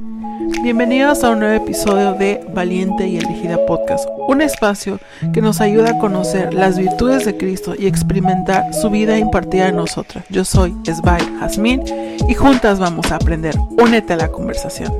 Bienvenidos 0.00 1.24
a 1.24 1.30
un 1.30 1.40
nuevo 1.40 1.64
episodio 1.64 2.12
de 2.12 2.46
Valiente 2.54 3.08
y 3.08 3.16
Elegida 3.16 3.66
Podcast, 3.66 4.08
un 4.28 4.40
espacio 4.40 5.00
que 5.32 5.42
nos 5.42 5.60
ayuda 5.60 5.90
a 5.90 5.98
conocer 5.98 6.54
las 6.54 6.78
virtudes 6.78 7.24
de 7.24 7.36
Cristo 7.36 7.74
y 7.76 7.88
experimentar 7.88 8.72
su 8.72 8.90
vida 8.90 9.18
impartida 9.18 9.66
en 9.66 9.76
nosotras. 9.76 10.24
Yo 10.28 10.44
soy 10.44 10.76
Esbai 10.86 11.20
Jazmín 11.40 11.82
y 12.28 12.34
juntas 12.34 12.78
vamos 12.78 13.10
a 13.10 13.16
aprender. 13.16 13.56
Únete 13.70 14.12
a 14.12 14.16
la 14.18 14.30
conversación. 14.30 14.92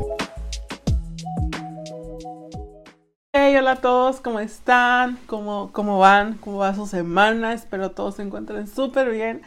Hey, 3.32 3.54
hola 3.56 3.72
a 3.72 3.76
todos, 3.76 4.20
¿cómo 4.20 4.40
están? 4.40 5.16
¿Cómo, 5.26 5.70
cómo 5.72 6.00
van? 6.00 6.38
¿Cómo 6.38 6.58
va 6.58 6.74
su 6.74 6.86
semana? 6.86 7.52
Espero 7.52 7.92
todos 7.92 8.16
se 8.16 8.22
encuentren 8.22 8.66
súper 8.66 9.10
bien. 9.12 9.42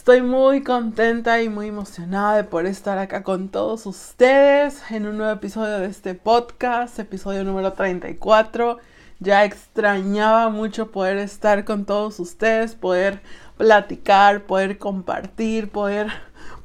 Estoy 0.00 0.22
muy 0.22 0.62
contenta 0.62 1.42
y 1.42 1.50
muy 1.50 1.68
emocionada 1.68 2.34
de 2.36 2.44
poder 2.44 2.64
estar 2.64 2.96
acá 2.96 3.22
con 3.22 3.50
todos 3.50 3.84
ustedes 3.84 4.80
en 4.90 5.06
un 5.06 5.18
nuevo 5.18 5.30
episodio 5.30 5.78
de 5.78 5.88
este 5.88 6.14
podcast, 6.14 6.98
episodio 6.98 7.44
número 7.44 7.74
34. 7.74 8.78
Ya 9.18 9.44
extrañaba 9.44 10.48
mucho 10.48 10.90
poder 10.90 11.18
estar 11.18 11.66
con 11.66 11.84
todos 11.84 12.18
ustedes, 12.18 12.74
poder 12.74 13.20
platicar, 13.58 14.44
poder 14.44 14.78
compartir, 14.78 15.70
poder, 15.70 16.06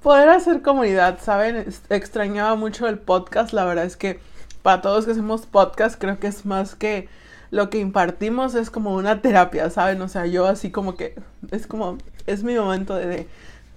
poder 0.01 0.29
hacer 0.29 0.61
comunidad, 0.61 1.19
¿saben? 1.21 1.67
Extrañaba 1.89 2.55
mucho 2.55 2.87
el 2.87 2.99
podcast, 2.99 3.51
la 3.51 3.65
verdad 3.65 3.83
es 3.83 3.97
que 3.97 4.21
para 4.61 4.81
todos 4.81 5.03
que 5.03 5.11
hacemos 5.11 5.45
podcast 5.45 5.99
creo 5.99 6.19
que 6.19 6.27
es 6.27 6.45
más 6.45 6.75
que 6.75 7.09
lo 7.51 7.69
que 7.69 7.79
impartimos 7.79 8.55
es 8.55 8.69
como 8.69 8.95
una 8.95 9.21
terapia, 9.21 9.69
¿saben? 9.69 10.01
O 10.01 10.07
sea, 10.07 10.25
yo 10.25 10.47
así 10.47 10.71
como 10.71 10.95
que 10.95 11.15
es 11.51 11.67
como 11.67 11.97
es 12.27 12.43
mi 12.43 12.55
momento 12.55 12.95
de, 12.95 13.27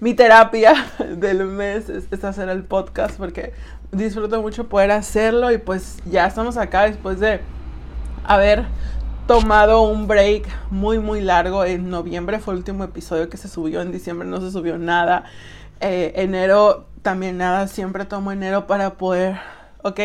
mi 0.00 0.14
terapia 0.14 0.74
del 1.16 1.44
mes 1.44 1.88
es, 1.88 2.24
hacer 2.24 2.48
el 2.48 2.64
podcast 2.64 3.16
porque 3.16 3.52
disfruto 3.92 4.40
mucho 4.40 4.68
poder 4.68 4.90
hacerlo 4.90 5.50
y 5.50 5.58
pues 5.58 5.96
ya 6.04 6.26
estamos 6.26 6.56
acá 6.56 6.82
después 6.82 7.20
de 7.20 7.40
haber 8.24 8.64
tomado 9.26 9.82
un 9.82 10.06
break 10.06 10.46
muy 10.70 10.98
muy 10.98 11.20
largo. 11.20 11.64
En 11.64 11.90
noviembre 11.90 12.38
fue 12.38 12.54
el 12.54 12.58
último 12.58 12.84
episodio 12.84 13.28
que 13.28 13.36
se 13.36 13.48
subió 13.48 13.82
en 13.82 13.92
diciembre 13.92 14.28
no 14.28 14.40
se 14.40 14.50
subió 14.50 14.78
nada. 14.78 15.24
Eh, 15.80 16.12
enero 16.16 16.86
también 17.02 17.38
nada 17.38 17.68
siempre 17.68 18.04
tomo 18.04 18.32
enero 18.32 18.66
para 18.66 18.94
poder 18.94 19.36
ok 19.82 20.00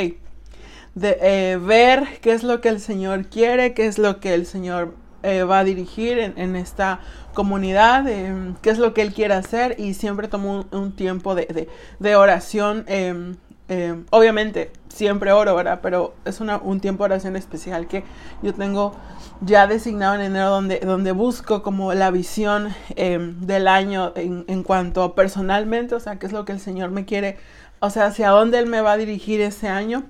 de, 0.93 1.17
eh, 1.21 1.57
ver 1.57 2.19
qué 2.21 2.33
es 2.33 2.43
lo 2.43 2.61
que 2.61 2.69
el 2.69 2.79
señor 2.79 3.25
quiere 3.25 3.73
qué 3.73 3.87
es 3.87 3.97
lo 3.97 4.19
que 4.19 4.35
el 4.35 4.45
señor 4.45 4.93
eh, 5.23 5.43
va 5.43 5.59
a 5.59 5.63
dirigir 5.63 6.19
en, 6.19 6.55
esta 6.57 6.99
comunidad, 7.33 8.07
em, 8.07 8.55
qué 8.61 8.69
es 8.69 8.77
lo 8.77 8.93
que 8.93 9.01
Él 9.01 9.13
quiere 9.13 9.33
hacer 9.33 9.75
y 9.79 9.93
siempre 9.93 10.27
tomo 10.27 10.65
un, 10.71 10.91
tiempo 10.93 11.35
de, 11.35 11.67
oración. 12.15 12.85
Em, 12.87 13.35
em, 13.67 14.05
obviamente, 14.11 14.71
siempre 14.89 15.31
oro, 15.31 15.55
¿verdad? 15.55 15.79
Pero 15.81 16.13
es 16.25 16.39
un 16.39 16.79
tiempo 16.79 17.03
de 17.03 17.13
oración 17.13 17.35
especial 17.35 17.87
que 17.87 18.03
yo 18.41 18.53
tengo 18.53 18.95
ya 19.41 19.67
designado 19.67 20.15
en 20.15 20.21
enero 20.21 20.49
donde, 20.49 20.79
donde 20.79 21.11
busco 21.11 21.63
como 21.63 21.93
la 21.93 22.11
visión 22.11 22.73
del 22.95 23.67
año 23.67 24.13
en, 24.15 24.45
en 24.47 24.63
cuanto 24.63 25.15
personalmente, 25.15 25.95
o 25.95 25.99
sea, 25.99 26.19
qué 26.19 26.27
es 26.27 26.31
lo 26.31 26.45
que 26.45 26.51
el 26.51 26.59
Señor 26.59 26.91
me 26.91 27.05
quiere, 27.05 27.37
o 27.79 27.89
sea, 27.89 28.05
hacia 28.05 28.29
dónde 28.29 28.59
Él 28.59 28.67
me 28.67 28.81
va 28.81 28.93
a 28.93 28.97
dirigir 28.97 29.41
ese 29.41 29.67
año 29.67 30.03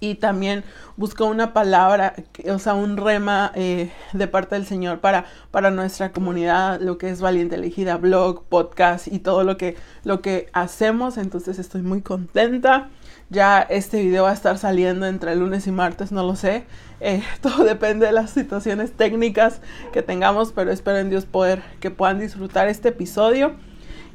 y 0.00 0.14
también 0.14 0.64
busco 0.96 1.26
una 1.26 1.52
palabra, 1.52 2.14
o 2.50 2.58
sea, 2.58 2.74
un 2.74 2.96
rema 2.96 3.52
eh, 3.54 3.92
de 4.14 4.26
parte 4.26 4.54
del 4.54 4.66
Señor 4.66 5.00
para, 5.00 5.26
para 5.50 5.70
nuestra 5.70 6.10
comunidad, 6.10 6.80
lo 6.80 6.96
que 6.96 7.10
es 7.10 7.20
Valiente 7.20 7.56
Elegida, 7.56 7.98
blog, 7.98 8.44
podcast 8.44 9.06
y 9.06 9.18
todo 9.18 9.44
lo 9.44 9.58
que, 9.58 9.76
lo 10.04 10.22
que 10.22 10.48
hacemos. 10.54 11.18
Entonces 11.18 11.58
estoy 11.58 11.82
muy 11.82 12.00
contenta. 12.00 12.88
Ya 13.28 13.60
este 13.60 14.02
video 14.02 14.24
va 14.24 14.30
a 14.30 14.34
estar 14.34 14.58
saliendo 14.58 15.06
entre 15.06 15.36
lunes 15.36 15.66
y 15.66 15.70
martes, 15.70 16.10
no 16.12 16.24
lo 16.24 16.34
sé. 16.34 16.64
Eh, 17.00 17.22
todo 17.42 17.64
depende 17.64 18.06
de 18.06 18.12
las 18.12 18.30
situaciones 18.30 18.92
técnicas 18.92 19.60
que 19.92 20.02
tengamos, 20.02 20.52
pero 20.52 20.72
espero 20.72 20.98
en 20.98 21.10
Dios 21.10 21.26
poder 21.26 21.62
que 21.78 21.90
puedan 21.90 22.18
disfrutar 22.18 22.68
este 22.68 22.88
episodio. 22.88 23.54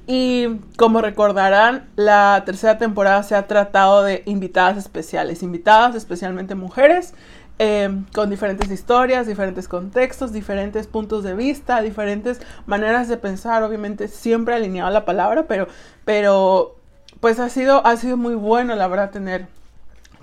Y 0.07 0.59
como 0.77 1.01
recordarán, 1.01 1.89
la 1.95 2.43
tercera 2.45 2.77
temporada 2.77 3.23
se 3.23 3.35
ha 3.35 3.47
tratado 3.47 4.03
de 4.03 4.21
invitadas 4.25 4.77
especiales, 4.77 5.41
invitadas 5.41 5.95
especialmente 5.95 6.53
mujeres, 6.53 7.13
eh, 7.57 7.89
con 8.13 8.29
diferentes 8.29 8.69
historias, 8.69 9.25
diferentes 9.25 9.67
contextos, 9.67 10.31
diferentes 10.31 10.87
puntos 10.87 11.23
de 11.23 11.33
vista, 11.33 11.81
diferentes 11.81 12.39
maneras 12.65 13.07
de 13.07 13.17
pensar, 13.17 13.63
obviamente 13.63 14.07
siempre 14.07 14.53
alineado 14.53 14.91
la 14.91 15.05
palabra, 15.05 15.45
pero, 15.47 15.67
pero 16.03 16.75
pues 17.19 17.39
ha 17.39 17.49
sido, 17.49 17.85
ha 17.87 17.95
sido 17.97 18.17
muy 18.17 18.35
bueno, 18.35 18.75
la 18.75 18.87
verdad, 18.87 19.09
tener, 19.09 19.47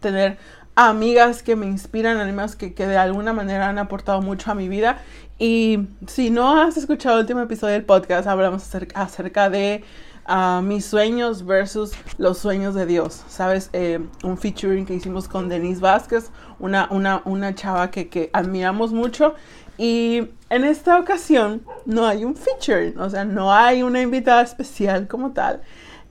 tener 0.01 0.37
amigas 0.75 1.43
que 1.43 1.57
me 1.57 1.67
inspiran, 1.67 2.21
amigas 2.21 2.55
que, 2.55 2.75
que 2.75 2.87
de 2.87 2.99
alguna 2.99 3.33
manera 3.33 3.69
han 3.69 3.79
aportado 3.79 4.21
mucho 4.23 4.51
a 4.51 4.55
mi 4.55 4.69
vida 4.69 4.99
y 5.43 5.89
si 6.07 6.31
no 6.31 6.57
has 6.57 6.77
escuchado 6.77 7.17
el 7.17 7.23
último 7.23 7.41
episodio 7.41 7.73
del 7.73 7.85
podcast, 7.85 8.29
hablamos 8.29 8.63
acerca, 8.95 9.51
de 9.51 9.83
ah, 10.25 10.61
mis 10.63 10.85
sueños 10.85 11.45
versus 11.45 11.95
los 12.17 12.39
sueños 12.39 12.77
de 12.77 12.87
Dios. 12.87 13.25
¿Sabes? 13.27 13.69
Eh, 13.73 13.99
un 14.23 14.39
featuring 14.39 14.87
que 14.87 14.95
hicimos 14.95 15.27
con 15.27 15.49
Denise 15.49 15.81
Vázquez, 15.81 16.31
una, 16.61 16.87
una, 16.93 17.23
una 17.25 17.57
chava 17.57 17.91
que, 17.91 18.09
que 18.09 18.31
admiramos 18.33 18.93
mucho. 18.93 19.35
Y 19.79 20.29
en 20.49 20.63
esta 20.63 20.97
ocasión 21.01 21.63
no 21.87 22.07
hay 22.07 22.25
un 22.25 22.37
featuring, 22.37 22.97
o 23.01 23.11
sea, 23.11 23.25
no 23.25 23.53
hay 23.53 23.83
una 23.83 24.01
invitada 24.01 24.43
especial 24.43 25.09
como 25.09 25.33
tal. 25.33 25.61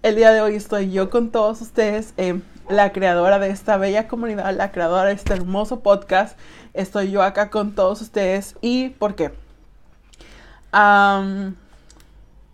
El 0.04 0.18
día 0.18 0.34
de 0.34 0.42
hoy 0.42 0.56
estoy 0.56 0.92
yo 0.92 1.10
con 1.10 1.32
todos 1.32 1.62
ustedes, 1.62 2.14
eh, 2.18 2.42
la 2.68 2.92
creadora 2.92 3.40
de 3.40 3.50
esta 3.50 3.78
bella 3.78 4.10
comunidad, 4.10 4.54
la 4.56 4.74
creadora 4.74 5.06
de 5.06 5.14
este 5.14 5.34
hermoso 5.34 5.80
podcast 5.80 6.38
estoy 6.74 7.12
yo 7.12 7.22
acá 7.22 7.50
con 7.50 7.74
todos 7.74 8.02
ustedes. 8.02 8.56
¿Y 8.62 8.90
por 8.90 9.16
qué? 9.16 9.32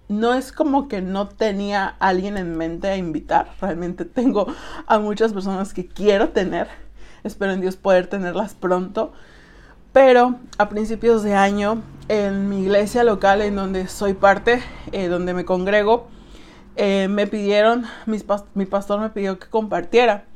no 0.10 0.34
es 0.34 0.52
como 0.52 0.88
que 0.88 1.02
no 1.02 1.28
tenía 1.28 1.96
alguien 2.00 2.38
en 2.38 2.58
mente 2.58 2.88
a 2.88 2.98
invitar. 2.98 3.52
Realmente 3.62 4.06
tengo 4.06 4.48
a 4.88 5.00
muchas 5.00 5.34
personas 5.34 5.74
que 5.74 5.88
quiero 5.88 6.30
tener. 6.30 6.68
Espero 7.24 7.52
en 7.52 7.62
Dios 7.62 7.76
poder 7.76 8.08
tenerlas 8.08 8.56
pronto. 8.56 9.14
Pero 9.94 10.36
a 10.58 10.70
principios 10.70 11.24
de 11.24 11.34
año, 11.34 11.82
en 12.08 12.50
mi 12.50 12.62
iglesia 12.62 13.04
local 13.04 13.42
en 13.42 13.56
donde 13.56 13.88
soy 13.88 14.14
parte, 14.14 14.62
eh, 14.92 15.08
donde 15.08 15.34
me 15.34 15.46
congrego, 15.46 16.08
eh, 16.76 17.08
me 17.10 17.26
pidieron, 17.26 17.86
mi 18.06 18.66
pastor 18.66 19.00
me 19.00 19.10
pidió 19.10 19.40
que 19.40 19.48
compartiera 19.48 20.27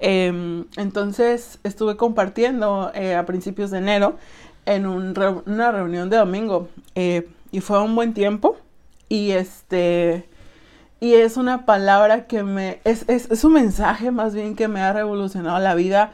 Em, 0.00 0.66
entonces 0.76 1.58
estuve 1.64 1.96
compartiendo 1.96 2.92
eh, 2.94 3.16
a 3.16 3.26
principios 3.26 3.70
de 3.72 3.78
enero 3.78 4.16
en 4.64 4.86
una 4.86 5.72
reunión 5.72 6.08
de 6.08 6.18
domingo 6.18 6.68
eh, 6.94 7.28
y 7.50 7.60
fue 7.60 7.82
un 7.82 7.96
buen 7.96 8.14
tiempo 8.14 8.56
y 9.08 9.32
este 9.32 10.28
y 11.00 11.14
es 11.14 11.36
una 11.36 11.64
palabra 11.64 12.26
que 12.26 12.42
me 12.42 12.80
es, 12.84 13.08
es, 13.08 13.44
un 13.44 13.54
mensaje 13.54 14.10
más 14.10 14.34
bien 14.34 14.54
que 14.56 14.68
me 14.68 14.82
ha 14.82 14.92
revolucionado 14.92 15.58
la 15.58 15.74
vida 15.74 16.12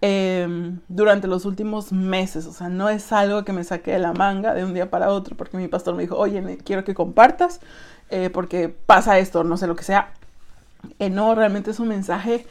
em, 0.00 0.80
durante 0.88 1.26
los 1.26 1.44
últimos 1.44 1.92
meses. 1.92 2.46
O 2.46 2.52
sea 2.52 2.68
no 2.68 2.88
es 2.88 3.10
algo 3.12 3.44
que 3.44 3.52
me 3.52 3.64
saque 3.64 3.92
de 3.92 3.98
la 3.98 4.12
manga 4.12 4.54
de 4.54 4.64
un 4.64 4.74
día 4.74 4.90
para 4.90 5.08
otro 5.08 5.36
porque 5.36 5.56
mi 5.56 5.66
pastor 5.66 5.96
me 5.96 6.02
dijo 6.02 6.16
oye 6.16 6.58
quiero 6.64 6.84
que 6.84 6.94
compartas 6.94 7.60
eh, 8.10 8.30
porque 8.30 8.68
pasa 8.68 9.18
esto 9.18 9.42
no 9.42 9.56
sé 9.56 9.66
lo 9.66 9.74
que 9.74 9.84
sea 9.84 10.12
no 11.10 11.34
realmente 11.34 11.70
es 11.70 11.80
un 11.80 11.88
mensaje 11.88 12.46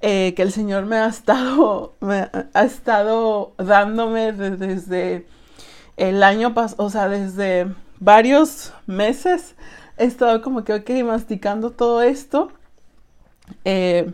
eh, 0.00 0.34
que 0.34 0.42
el 0.42 0.52
Señor 0.52 0.86
me 0.86 0.96
ha 0.96 1.06
estado, 1.06 1.94
ha 2.52 2.64
estado 2.64 3.54
dándome 3.58 4.32
desde 4.32 5.26
el 5.96 6.22
año 6.22 6.54
pasado, 6.54 6.84
o 6.84 6.90
sea, 6.90 7.08
desde 7.08 7.72
varios 7.98 8.72
meses. 8.86 9.54
He 9.96 10.04
estado 10.04 10.42
como 10.42 10.64
que, 10.64 10.74
ok, 10.74 10.90
masticando 11.04 11.70
todo 11.70 12.02
esto. 12.02 12.52
Eh, 13.64 14.12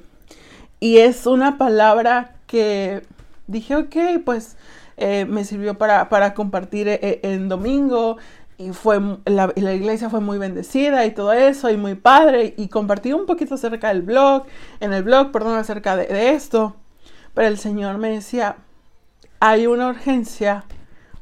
y 0.79 0.99
es 0.99 1.27
una 1.27 1.59
palabra 1.59 2.37
que 2.47 3.03
dije, 3.47 3.77
ok, 3.77 3.97
pues 4.25 4.57
eh, 4.97 5.25
me 5.25 5.45
sirvió 5.45 5.79
para, 5.79 6.09
para 6.09 6.35
compartir 6.35 6.87
en 6.89 7.49
domingo 7.49 8.19
y 8.63 8.73
fue 8.73 9.01
la, 9.25 9.53
iglesia 9.57 10.09
fue 10.09 10.21
muy 10.21 10.39
bendecida 10.39 11.05
y 11.05 11.11
todo 11.13 11.33
eso 11.33 11.71
y 11.71 11.77
muy 11.77 11.95
padre 11.95 12.55
y 12.57 12.69
compartí 12.69 13.13
un 13.13 13.27
poquito 13.27 13.55
acerca 13.55 13.89
del 13.89 14.03
blog, 14.03 14.45
en 14.81 14.93
el 14.93 15.03
blog, 15.03 15.33
perdón, 15.33 15.59
acerca 15.59 15.97
de, 15.97 16.31
esto, 16.31 16.77
pero 17.35 17.49
el 17.49 17.59
Señor 17.59 17.99
me 17.99 18.11
decía, 18.11 18.57
hay 19.41 19.67
una 19.67 19.89
urgencia 19.89 20.65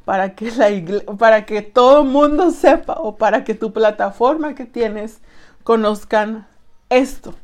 para 0.05 0.35
que 0.35 0.51
la 0.51 1.17
para 1.17 1.47
que 1.47 1.63
todo 1.63 2.03
el 2.03 2.09
mundo 2.09 2.51
sepa 2.51 2.95
o 2.95 3.17
para 3.17 3.45
que 3.45 3.55
tu 3.55 3.73
plataforma 3.73 4.55
que 4.55 4.67
tienes 4.67 5.21
conozcan 5.63 6.47
esto, 6.91 7.35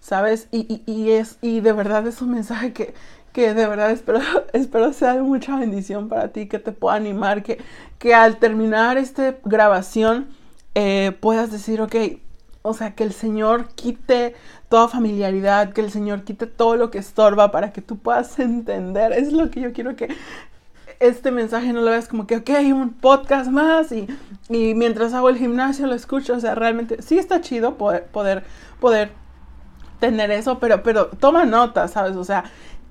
¿sabes? 0.00 0.48
Y, 0.52 0.82
y, 0.86 1.10
es, 1.10 1.38
y 1.40 1.60
de 1.60 1.72
verdad 1.72 2.06
es 2.06 2.20
un 2.22 2.30
mensaje 2.30 2.72
que, 2.72 2.94
que 3.34 3.52
de 3.52 3.66
verdad 3.66 3.90
espero, 3.90 4.20
espero 4.54 4.92
sea 4.94 5.14
de 5.14 5.22
mucha 5.22 5.58
bendición 5.58 6.08
para 6.08 6.28
ti, 6.28 6.46
que 6.46 6.60
te 6.60 6.72
pueda 6.72 6.94
animar, 6.94 7.42
que, 7.42 7.58
que 7.98 8.14
al 8.14 8.38
terminar 8.38 8.96
esta 8.96 9.34
grabación 9.44 10.28
eh, 10.76 11.12
puedas 11.20 11.50
decir, 11.50 11.82
ok, 11.82 11.96
o 12.62 12.72
sea, 12.74 12.94
que 12.94 13.02
el 13.02 13.12
Señor 13.12 13.68
quite 13.74 14.34
toda 14.68 14.86
familiaridad, 14.86 15.72
que 15.72 15.80
el 15.80 15.90
Señor 15.90 16.22
quite 16.22 16.46
todo 16.46 16.76
lo 16.76 16.92
que 16.92 16.98
estorba 16.98 17.50
para 17.50 17.72
que 17.72 17.82
tú 17.82 17.98
puedas 17.98 18.38
entender. 18.38 19.12
Es 19.12 19.32
lo 19.32 19.50
que 19.50 19.60
yo 19.60 19.72
quiero 19.72 19.96
que 19.96 20.08
este 21.00 21.32
mensaje 21.32 21.72
no 21.72 21.80
lo 21.80 21.90
veas 21.90 22.06
como 22.06 22.28
que, 22.28 22.36
ok, 22.36 22.50
un 22.72 22.94
podcast 22.94 23.50
más 23.50 23.90
y, 23.90 24.06
y 24.48 24.74
mientras 24.74 25.12
hago 25.12 25.28
el 25.28 25.38
gimnasio 25.38 25.88
lo 25.88 25.94
escucho. 25.94 26.34
O 26.34 26.40
sea, 26.40 26.54
realmente 26.54 27.02
sí 27.02 27.18
está 27.18 27.40
chido 27.40 27.76
poder, 27.76 28.06
poder, 28.06 28.44
poder 28.78 29.10
tener 29.98 30.30
eso, 30.30 30.58
pero, 30.58 30.82
pero 30.82 31.06
toma 31.06 31.44
nota, 31.44 31.88
¿sabes? 31.88 32.16
O 32.16 32.24
sea, 32.24 32.44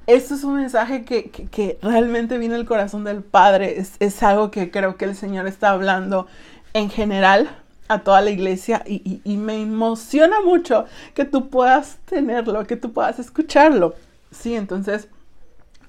esto 0.07 0.35
es 0.35 0.43
un 0.43 0.55
mensaje 0.55 1.05
que, 1.05 1.29
que, 1.29 1.77
realmente 1.81 2.37
viene 2.37 2.55
del 2.55 2.65
corazón 2.65 3.03
del 3.03 3.21
Padre. 3.21 3.79
Es, 3.79 3.93
es, 3.99 4.21
algo 4.23 4.51
que 4.51 4.71
creo 4.71 4.97
que 4.97 5.05
el 5.05 5.15
Señor 5.15 5.47
está 5.47 5.69
hablando 5.69 6.27
en 6.73 6.89
general 6.89 7.49
a 7.87 7.99
toda 7.99 8.21
la 8.21 8.31
iglesia 8.31 8.83
y, 8.85 9.21
y, 9.23 9.37
me 9.37 9.61
emociona 9.61 10.41
mucho 10.41 10.85
que 11.13 11.25
tú 11.25 11.49
puedas 11.49 11.97
tenerlo, 12.05 12.65
que 12.65 12.75
tú 12.75 12.91
puedas 12.91 13.19
escucharlo. 13.19 13.95
Sí, 14.31 14.55
entonces 14.55 15.07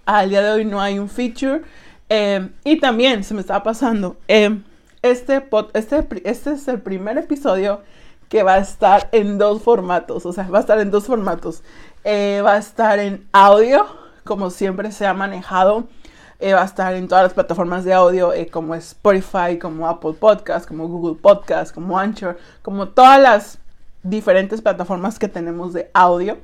al 0.07 0.31
día 0.31 0.43
de 0.43 0.51
hoy 0.51 0.65
no 0.65 0.81
hay 0.81 0.99
un 0.99 1.09
feature. 1.09 1.63
Eh, 2.09 2.51
y 2.65 2.79
también 2.81 3.25
se 3.25 3.35
me 3.35 3.41
estaba 3.41 3.63
pasando, 3.63 4.17
eh, 4.29 4.61
este, 5.03 5.43
este, 5.73 6.07
este 6.25 6.53
es 6.53 6.69
el 6.69 6.81
primer 6.81 7.17
episodio 7.19 7.81
que 8.29 8.43
va 8.43 8.55
a 8.55 8.59
estar 8.59 9.09
en 9.13 9.39
dos 9.39 9.63
formatos, 9.63 10.27
o 10.27 10.33
sea, 10.33 10.49
va 10.49 10.59
a 10.59 10.61
estar 10.61 10.79
en 10.81 10.91
dos 10.91 11.07
formatos. 11.07 11.63
Eh, 12.05 12.43
va 12.45 12.55
a 12.55 12.59
estar 12.59 12.99
en 12.99 13.27
audio, 13.33 13.87
como 14.25 14.51
siempre 14.51 14.93
se 14.93 15.07
ha 15.07 15.15
manejado. 15.15 15.89
va 16.43 16.63
a 16.63 16.65
estar 16.65 16.95
en 16.95 17.09
todas 17.09 17.25
las 17.25 17.35
plataformas 17.35 17.85
de 17.85 17.95
audio, 17.95 18.33
como 18.51 18.75
Spotify, 18.75 19.59
como 19.61 19.89
Apple 19.89 20.15
Podcast, 20.15 20.67
como 20.67 20.89
Google 20.89 21.21
Podcast, 21.21 21.75
como 21.75 21.99
Anchor, 21.99 22.39
como 22.63 22.89
todas 22.89 23.21
las 23.21 23.59
diferentes 24.03 24.61
plataformas 24.61 25.19
que 25.19 25.29
tenemos 25.29 25.73
de 25.73 25.91
audio 25.95 26.39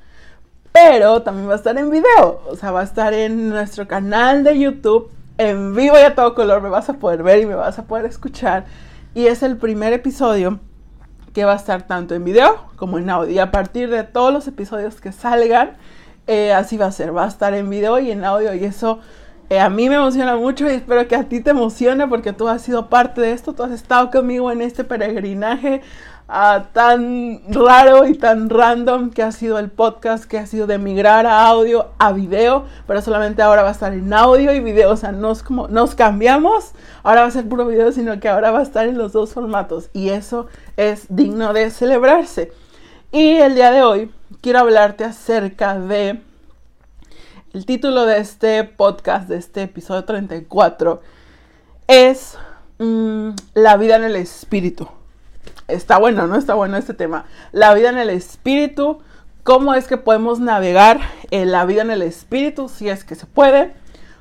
pero 0.73 1.23
también 1.23 1.49
va 1.49 1.55
a 1.55 1.57
estar 1.57 1.77
en 1.77 1.91
video, 1.91 2.43
o 2.47 2.57
sea, 2.57 2.71
va 2.71 2.81
a 2.81 2.85
estar 2.85 3.13
en 3.13 3.49
nuestro 3.49 3.89
canal 3.89 4.45
de 4.45 4.59
YouTube, 4.59 5.11
en 5.39 5.75
vivo 5.75 5.97
y 5.99 6.03
a 6.03 6.15
todo 6.15 6.35
color, 6.35 6.63
me 6.63 6.69
vas 6.69 6.89
a 6.89 6.95
poder 6.95 7.23
ver 7.23 7.41
y 7.41 7.47
me 7.47 7.55
vas 7.55 7.79
a 7.79 7.85
poder 7.85 8.07
escuchar. 8.07 8.67
Y 9.15 9.27
es 9.27 9.43
el 9.43 9.57
primer 9.57 9.93
episodio 9.93 10.61
que 11.33 11.45
va 11.45 11.55
a 11.55 11.57
estar 11.57 11.87
tanto 11.87 12.15
en 12.15 12.25
video 12.25 12.67
como 12.77 12.99
en 12.99 13.11
audio. 13.11 13.33
Y 13.33 13.39
a 13.39 13.51
partir 13.51 13.91
de 13.91 14.05
todos 14.05 14.33
los 14.33 14.47
episodios 14.47 15.01
que 15.01 15.13
salgan, 15.13 15.77
eh, 16.27 16.53
así 16.53 16.77
va 16.77 16.87
a 16.87 16.93
ser, 16.93 17.17
va 17.17 17.25
a 17.25 17.29
estar 17.29 17.55
en 17.55 17.69
video 17.71 17.99
y 17.99 18.11
en 18.11 18.25
audio. 18.25 18.55
Y 18.55 18.65
eso 18.65 19.01
eh, 19.49 19.59
a 19.61 19.69
mí 19.69 19.89
me 19.89 19.97
emociona 19.97 20.37
mucho 20.37 20.67
y 20.67 20.75
espero 20.75 21.07
que 21.09 21.17
a 21.17 21.25
ti 21.25 21.41
te 21.41 21.51
emocione 21.51 22.07
porque 22.07 22.33
tú 22.33 22.49
has 22.49 22.63
sido 22.63 22.89
parte 22.89 23.21
de 23.21 23.33
esto, 23.33 23.53
tú 23.53 23.63
has 23.63 23.73
estado 23.73 24.11
conmigo 24.11 24.51
en 24.53 24.63
este 24.63 24.85
peregrinaje 24.85 25.83
tan 26.73 27.41
raro 27.49 28.07
y 28.07 28.15
tan 28.15 28.49
random 28.49 29.11
que 29.11 29.23
ha 29.23 29.33
sido 29.33 29.59
el 29.59 29.71
podcast, 29.71 30.25
que 30.25 30.39
ha 30.39 30.47
sido 30.47 30.67
de 30.67 30.79
migrar 30.79 31.27
a 31.27 31.47
audio 31.47 31.89
a 31.99 32.13
video, 32.13 32.67
pero 32.87 33.03
solamente 33.03 33.43
ahora 33.43 33.63
va 33.63 33.71
a 33.71 33.73
estar 33.73 33.93
en 33.93 34.13
audio 34.13 34.53
y 34.53 34.61
video, 34.61 34.93
o 34.93 34.97
sea, 34.97 35.11
no 35.11 35.33
es 35.33 35.43
como 35.43 35.67
nos 35.67 35.97
cambiamos, 35.97 36.73
ahora 37.03 37.23
va 37.23 37.27
a 37.27 37.31
ser 37.33 37.49
puro 37.49 37.67
video, 37.67 37.91
sino 37.91 38.21
que 38.21 38.29
ahora 38.29 38.53
va 38.53 38.61
a 38.61 38.63
estar 38.63 38.87
en 38.87 38.97
los 38.97 39.13
dos 39.13 39.33
formatos 39.33 39.91
y 39.93 40.11
eso 40.11 40.47
es 40.77 41.07
digno 41.09 41.53
de 41.53 41.71
celebrarse. 41.71 42.53
Y 43.13 43.39
el 43.39 43.57
día 43.57 43.73
de 43.73 43.83
hoy 43.83 44.13
quiero 44.41 44.61
hablarte 44.61 45.03
acerca 45.03 45.77
de 45.77 46.23
el 47.53 47.67
título 47.67 48.07
de 48.07 48.19
este 48.19 48.63
podcast, 48.63 49.29
de 49.29 49.37
este 49.37 49.63
episodio 49.63 50.05
34, 50.05 51.03
es 51.89 52.39
mm, 52.79 53.31
La 53.55 53.77
vida 53.79 53.97
en 53.97 54.05
el 54.05 54.15
espíritu. 54.15 54.87
Está 55.67 55.99
bueno, 55.99 56.29
¿no? 56.29 56.37
Está 56.37 56.55
bueno 56.55 56.77
este 56.77 56.95
tema. 56.95 57.25
La 57.51 57.75
vida 57.75 57.89
en 57.89 57.99
el 57.99 58.11
espíritu, 58.11 59.01
cómo 59.43 59.75
es 59.75 59.89
que 59.89 59.97
podemos 59.97 60.39
navegar 60.39 61.01
en 61.33 61.51
la 61.51 61.65
vida 61.65 61.83
en 61.83 61.91
el 61.91 62.03
espíritu, 62.03 62.69
si 62.69 62.89
es 62.89 63.03
que 63.03 63.17
se 63.17 63.27
puede, 63.27 63.75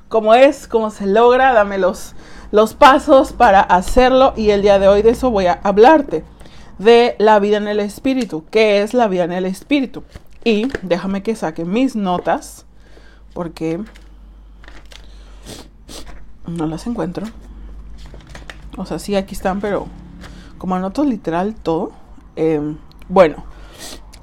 cómo 0.08 0.34
es, 0.34 0.66
cómo 0.66 0.90
se 0.90 1.06
logra, 1.06 1.52
dame 1.52 1.78
los, 1.78 2.16
los 2.50 2.74
pasos 2.74 3.32
para 3.32 3.60
hacerlo 3.60 4.34
y 4.36 4.50
el 4.50 4.62
día 4.62 4.80
de 4.80 4.88
hoy 4.88 5.02
de 5.02 5.10
eso 5.10 5.30
voy 5.30 5.46
a 5.46 5.60
hablarte, 5.62 6.24
de 6.80 7.14
la 7.18 7.38
vida 7.40 7.58
en 7.58 7.68
el 7.68 7.78
espíritu, 7.78 8.44
qué 8.50 8.82
es 8.82 8.94
la 8.94 9.06
vida 9.06 9.24
en 9.24 9.32
el 9.32 9.44
espíritu. 9.44 10.02
Y 10.44 10.68
déjame 10.80 11.22
que 11.22 11.36
saque 11.36 11.66
mis 11.66 11.94
notas, 11.94 12.64
porque 13.34 13.80
no 16.46 16.66
las 16.66 16.86
encuentro. 16.86 17.26
O 18.78 18.86
sea, 18.86 18.98
sí, 18.98 19.14
aquí 19.14 19.34
están, 19.34 19.60
pero 19.60 19.88
como 20.56 20.74
anoto 20.74 21.04
literal 21.04 21.54
todo. 21.54 21.92
Em, 22.34 22.78
bueno, 23.10 23.44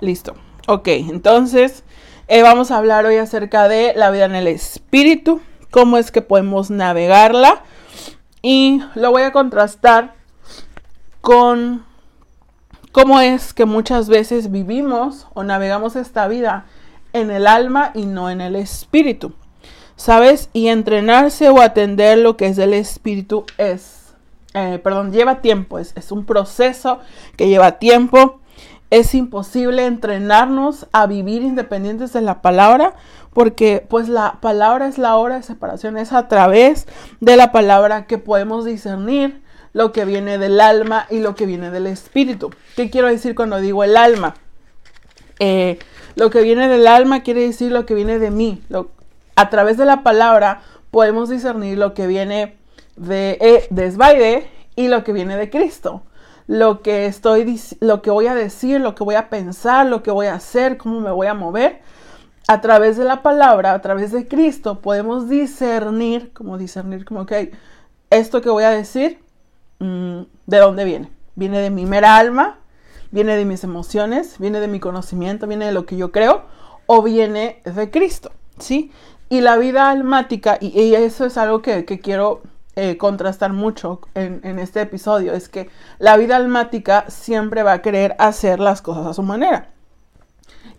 listo. 0.02 0.34
Ok, 0.68 0.88
entonces 0.88 1.84
eh, 2.28 2.42
vamos 2.42 2.72
a 2.72 2.78
hablar 2.78 3.06
hoy 3.06 3.18
acerca 3.18 3.68
de 3.68 3.94
la 3.96 4.10
vida 4.10 4.26
en 4.26 4.36
el 4.36 4.48
espíritu, 4.48 5.42
cómo 5.70 6.00
es 6.00 6.10
que 6.10 6.24
podemos 6.24 6.72
navegarla 6.72 7.62
y 8.42 8.82
lo 8.96 9.12
voy 9.12 9.22
a 9.22 9.32
contrastar 9.32 10.16
con 11.22 11.87
cómo 12.98 13.20
es 13.20 13.54
que 13.54 13.66
muchas 13.66 14.10
veces 14.10 14.50
vivimos 14.50 15.28
o 15.36 15.44
navegamos 15.44 15.96
esta 15.96 16.28
vida 16.28 16.66
en 17.14 17.30
el 17.30 17.46
alma 17.46 17.92
y 17.94 18.08
no 18.08 18.32
en 18.32 18.42
el 18.42 18.56
espíritu. 18.56 19.34
¿Sabes? 19.96 20.50
Y 20.52 20.70
entrenarse 20.70 21.48
o 21.50 21.62
atender 21.62 22.18
lo 22.18 22.38
que 22.38 22.48
es 22.48 22.56
del 22.56 22.74
espíritu 22.74 23.46
es 23.60 24.16
eh, 24.56 24.80
perdón, 24.84 25.12
lleva 25.12 25.42
tiempo, 25.42 25.78
es, 25.78 25.94
es 25.96 26.12
un 26.12 26.26
proceso 26.26 26.98
que 27.36 27.48
lleva 27.48 27.74
tiempo. 27.74 28.40
Es 28.90 29.14
imposible 29.14 29.86
entrenarnos 29.86 30.88
a 30.92 31.06
vivir 31.06 31.44
independientes 31.44 32.14
de 32.14 32.22
la 32.22 32.42
palabra 32.42 32.96
porque 33.32 33.86
pues 33.88 34.10
la 34.10 34.40
palabra 34.42 34.88
es 34.88 34.98
la 34.98 35.18
hora 35.18 35.36
de 35.36 35.44
separación, 35.44 35.98
es 35.98 36.14
a 36.14 36.28
través 36.28 36.88
de 37.20 37.38
la 37.38 37.52
palabra 37.52 38.08
que 38.08 38.18
podemos 38.18 38.66
discernir 38.66 39.44
lo 39.78 39.92
que 39.92 40.06
viene 40.06 40.40
del 40.40 40.60
alma 40.60 41.06
y 41.12 41.20
lo 41.20 41.36
que 41.36 41.46
viene 41.46 41.70
del 41.70 41.86
espíritu. 41.86 42.50
¿Qué 42.76 42.90
quiero 42.90 43.10
decir 43.10 43.36
cuando 43.36 43.62
digo 43.62 43.84
el 43.84 43.96
alma? 43.96 44.34
Eh, 45.38 45.78
lo 46.16 46.32
que 46.32 46.42
viene 46.42 46.68
del 46.68 46.88
alma 46.88 47.22
quiere 47.22 47.42
decir 47.42 47.72
lo 47.72 47.86
que 47.86 47.94
viene 47.94 48.18
de 48.18 48.32
mí. 48.32 48.64
a 49.36 49.50
través 49.52 49.78
de 49.78 49.86
la 49.86 50.02
palabra 50.02 50.62
podemos 50.90 51.30
discernir 51.30 51.78
lo 51.78 51.94
que 51.94 52.08
viene 52.08 52.58
de, 52.96 53.38
eh, 53.40 53.68
de 53.70 54.50
y 54.76 54.88
lo 54.88 55.04
que 55.04 55.14
viene 55.14 55.38
de 55.38 55.52
Cristo. 55.52 56.02
Lo 56.48 56.82
que 56.82 57.06
estoy, 57.06 57.62
lo 57.80 58.02
que 58.02 58.10
voy 58.10 58.26
a 58.26 58.34
decir, 58.34 58.82
lo 58.82 58.96
que 58.96 59.04
voy 59.04 59.14
a 59.14 59.30
pensar, 59.30 59.86
lo 59.86 60.02
que 60.02 60.10
voy 60.10 60.26
a 60.26 60.34
hacer, 60.34 60.78
cómo 60.80 61.02
me 61.02 61.12
voy 61.12 61.28
a 61.28 61.36
mover. 61.36 61.82
A 62.48 62.62
través 62.62 62.98
de 62.98 63.04
la 63.04 63.22
palabra, 63.22 63.74
a 63.74 63.82
través 63.84 64.12
de 64.12 64.28
Cristo, 64.28 64.82
podemos 64.82 65.30
discernir, 65.30 66.34
como 66.34 66.58
discernir, 66.58 67.06
como 67.06 67.28
que 67.28 67.52
esto 68.10 68.42
que 68.42 68.50
voy 68.50 68.64
a 68.64 68.72
decir, 68.72 69.20
¿de 69.80 70.58
dónde 70.58 70.86
viene? 70.86 71.12
¿Viene 71.36 71.60
de 71.60 71.70
mi 71.70 71.86
mera 71.86 72.18
alma? 72.18 72.60
¿Viene 73.12 73.36
de 73.36 73.46
mis 73.46 73.64
emociones? 73.64 74.38
¿Viene 74.40 74.60
de 74.60 74.68
mi 74.68 74.80
conocimiento? 74.80 75.48
¿Viene 75.48 75.66
de 75.66 75.72
lo 75.72 75.86
que 75.86 75.98
yo 75.98 76.12
creo? 76.12 76.44
¿O 76.86 77.02
viene 77.04 77.62
de 77.64 77.90
Cristo? 77.90 78.32
¿Sí? 78.60 78.92
Y 79.30 79.42
la 79.42 79.58
vida 79.58 79.90
almática, 79.90 80.58
y, 80.60 80.94
eso 80.96 81.26
es 81.26 81.38
algo 81.38 81.62
que, 81.62 81.86
que 81.86 82.00
quiero 82.00 82.42
eh, 82.80 82.96
contrastar 82.96 83.54
mucho 83.54 84.02
en, 84.14 84.60
este 84.60 84.82
episodio 84.82 85.34
es 85.34 85.50
que 85.50 85.68
la 85.98 86.16
vida 86.16 86.36
almática 86.36 87.06
siempre 87.08 87.64
va 87.64 87.72
a 87.74 87.82
querer 87.82 88.16
hacer 88.20 88.60
las 88.60 88.84
cosas 88.84 89.08
a 89.08 89.16
su 89.16 89.24
manera. 89.24 89.70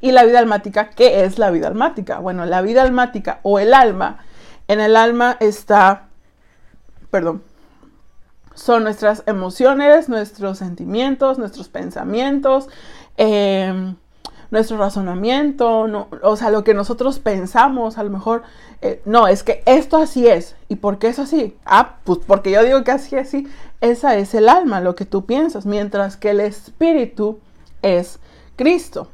Y 0.00 0.12
la 0.12 0.23
vida 0.23 0.38
almática, 0.38 0.90
¿qué 0.90 1.25
es 1.25 1.40
la 1.40 1.50
vida 1.50 1.67
almática? 1.67 2.21
Bueno, 2.21 2.47
la 2.47 2.62
vida 2.62 2.83
almática 2.83 3.40
o 3.43 3.59
el 3.59 3.75
alma, 3.75 4.19
en 4.69 4.78
el 4.78 4.95
alma 4.95 5.38
está, 5.40 6.07
perdón, 7.11 7.43
son 8.59 8.83
nuestras 8.83 9.23
emociones, 9.27 10.09
nuestros 10.09 10.59
sentimientos, 10.59 11.38
nuestros 11.38 11.69
pensamientos, 11.69 12.69
eh, 13.17 13.95
nuestro 14.50 14.79
razonamiento, 14.79 15.87
o 16.23 16.37
sea, 16.37 16.50
lo 16.50 16.65
que 16.65 16.75
nosotros 16.75 17.21
pensamos, 17.21 17.99
a 17.99 18.03
lo 18.03 18.11
mejor, 18.11 18.43
eh, 18.83 19.00
no, 19.05 19.29
es 19.29 19.43
que 19.43 19.62
esto 19.67 19.97
así 19.99 20.27
es. 20.27 20.57
¿Y 20.69 20.77
por 20.77 20.99
qué 20.99 21.09
es 21.09 21.19
así? 21.19 21.57
Ah, 21.65 21.97
pues 22.05 22.19
porque 22.27 22.50
yo 22.50 22.65
digo 22.65 22.83
que 22.83 22.91
así 22.91 23.15
es 23.15 23.29
así. 23.29 23.47
Esa 23.81 24.17
es 24.17 24.35
el 24.35 24.49
alma, 24.49 24.81
lo 24.81 24.97
que 24.97 25.05
tú 25.05 25.25
piensas, 25.25 25.65
mientras 25.65 26.17
que 26.17 26.31
el 26.31 26.41
espíritu 26.41 27.38
es 27.83 28.19
Cristo. 28.57 29.09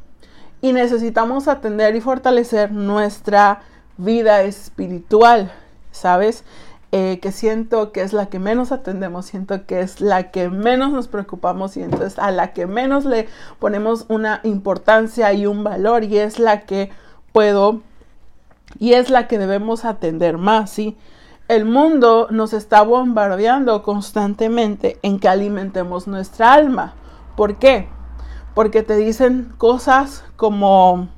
Y 0.63 0.73
necesitamos 0.73 1.49
atender 1.49 1.97
y 1.97 2.01
fortalecer 2.01 2.73
nuestra 2.73 3.61
vida 3.99 4.43
espiritual, 4.43 5.53
¿sabes? 5.91 6.45
Eh, 6.97 7.19
que 7.21 7.33
siento 7.33 7.91
que 7.91 8.03
es 8.03 8.13
la 8.13 8.27
que 8.27 8.39
menos 8.39 8.71
atendemos, 8.71 9.27
siento 9.27 9.67
que 9.67 9.81
es 9.81 10.01
la 10.01 10.31
que 10.31 10.49
menos 10.49 10.93
nos 10.93 11.09
preocupamos 11.09 11.77
y 11.77 11.83
entonces 11.83 12.21
a 12.21 12.31
la 12.31 12.53
que 12.53 12.67
menos 12.67 13.05
le 13.05 13.27
ponemos 13.59 14.07
una 14.09 14.41
importancia 14.45 15.33
y 15.33 15.47
un 15.47 15.65
valor 15.65 16.05
y 16.05 16.19
es 16.19 16.39
la 16.39 16.61
que 16.61 16.91
puedo 17.33 17.81
y 18.79 18.93
es 18.93 19.11
la 19.11 19.27
que 19.27 19.39
debemos 19.39 19.85
atender 19.85 20.39
más, 20.39 20.71
¿sí? 20.71 20.97
El 21.49 21.65
mundo 21.65 22.29
nos 22.31 22.53
está 22.53 22.83
bombardeando 22.83 23.83
constantemente 23.83 25.01
en 25.03 25.19
que 25.19 25.29
alimentemos 25.29 26.07
nuestra 26.07 26.53
alma. 26.53 26.95
¿Por 27.35 27.57
qué? 27.57 27.89
porque 28.55 28.83
te 28.83 28.97
dicen 28.97 29.53
cosas 29.59 30.25
como, 30.37 31.09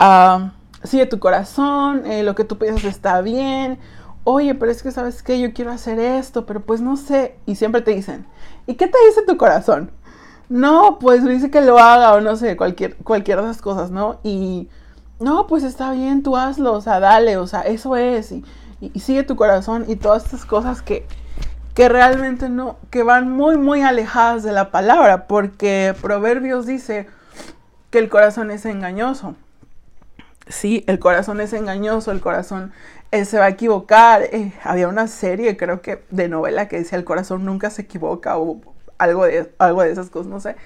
uh, 0.00 0.48
sigue 0.82 1.06
tu 1.06 1.18
corazón, 1.18 2.06
eh, 2.06 2.22
lo 2.22 2.34
que 2.34 2.44
tú 2.44 2.58
piensas 2.58 2.84
está 2.84 3.20
bien, 3.20 3.78
oye, 4.24 4.54
pero 4.54 4.72
es 4.72 4.82
que 4.82 4.90
sabes 4.90 5.22
que 5.22 5.40
yo 5.40 5.52
quiero 5.52 5.70
hacer 5.70 5.98
esto, 5.98 6.46
pero 6.46 6.60
pues 6.60 6.80
no 6.80 6.96
sé, 6.96 7.36
y 7.46 7.56
siempre 7.56 7.82
te 7.82 7.92
dicen, 7.92 8.26
¿y 8.66 8.74
qué 8.74 8.86
te 8.86 8.98
dice 9.06 9.22
tu 9.26 9.36
corazón? 9.36 9.90
No, 10.48 10.98
pues 10.98 11.22
me 11.22 11.32
dice 11.32 11.50
que 11.50 11.60
lo 11.60 11.78
haga 11.78 12.14
o 12.14 12.20
no 12.20 12.36
sé, 12.36 12.56
cualquier, 12.56 12.96
cualquiera 12.96 13.42
de 13.42 13.50
esas 13.50 13.62
cosas, 13.62 13.90
¿no? 13.90 14.18
Y 14.22 14.68
no, 15.20 15.46
pues 15.46 15.62
está 15.62 15.92
bien, 15.92 16.22
tú 16.22 16.36
hazlo, 16.36 16.72
o 16.72 16.80
sea, 16.80 17.00
dale, 17.00 17.36
o 17.36 17.46
sea, 17.46 17.60
eso 17.60 17.96
es, 17.96 18.32
y, 18.32 18.44
y 18.80 19.00
sigue 19.00 19.22
tu 19.22 19.36
corazón 19.36 19.84
y 19.88 19.96
todas 19.96 20.24
estas 20.24 20.44
cosas 20.44 20.82
que, 20.82 21.06
que 21.74 21.88
realmente 21.88 22.48
no, 22.48 22.76
que 22.90 23.02
van 23.02 23.30
muy, 23.30 23.56
muy 23.56 23.82
alejadas 23.82 24.42
de 24.42 24.52
la 24.52 24.70
palabra, 24.70 25.26
porque 25.26 25.94
Proverbios 26.00 26.66
dice 26.66 27.08
que 27.90 27.98
el 27.98 28.08
corazón 28.08 28.50
es 28.50 28.64
engañoso. 28.64 29.34
Sí, 30.46 30.84
el 30.86 30.98
corazón 30.98 31.40
es 31.40 31.52
engañoso, 31.52 32.12
el 32.12 32.20
corazón 32.20 32.72
eh, 33.14 33.24
se 33.24 33.38
va 33.38 33.46
a 33.46 33.50
equivocar. 33.50 34.22
Eh, 34.22 34.52
había 34.62 34.88
una 34.88 35.06
serie, 35.06 35.56
creo 35.56 35.80
que 35.80 36.04
de 36.10 36.28
novela, 36.28 36.68
que 36.68 36.78
decía 36.78 36.98
el 36.98 37.04
corazón 37.04 37.44
nunca 37.44 37.70
se 37.70 37.82
equivoca 37.82 38.36
o 38.38 38.60
algo 38.98 39.24
de, 39.24 39.52
algo 39.58 39.82
de 39.82 39.92
esas 39.92 40.10
cosas, 40.10 40.28
no 40.28 40.40
sé. 40.40 40.56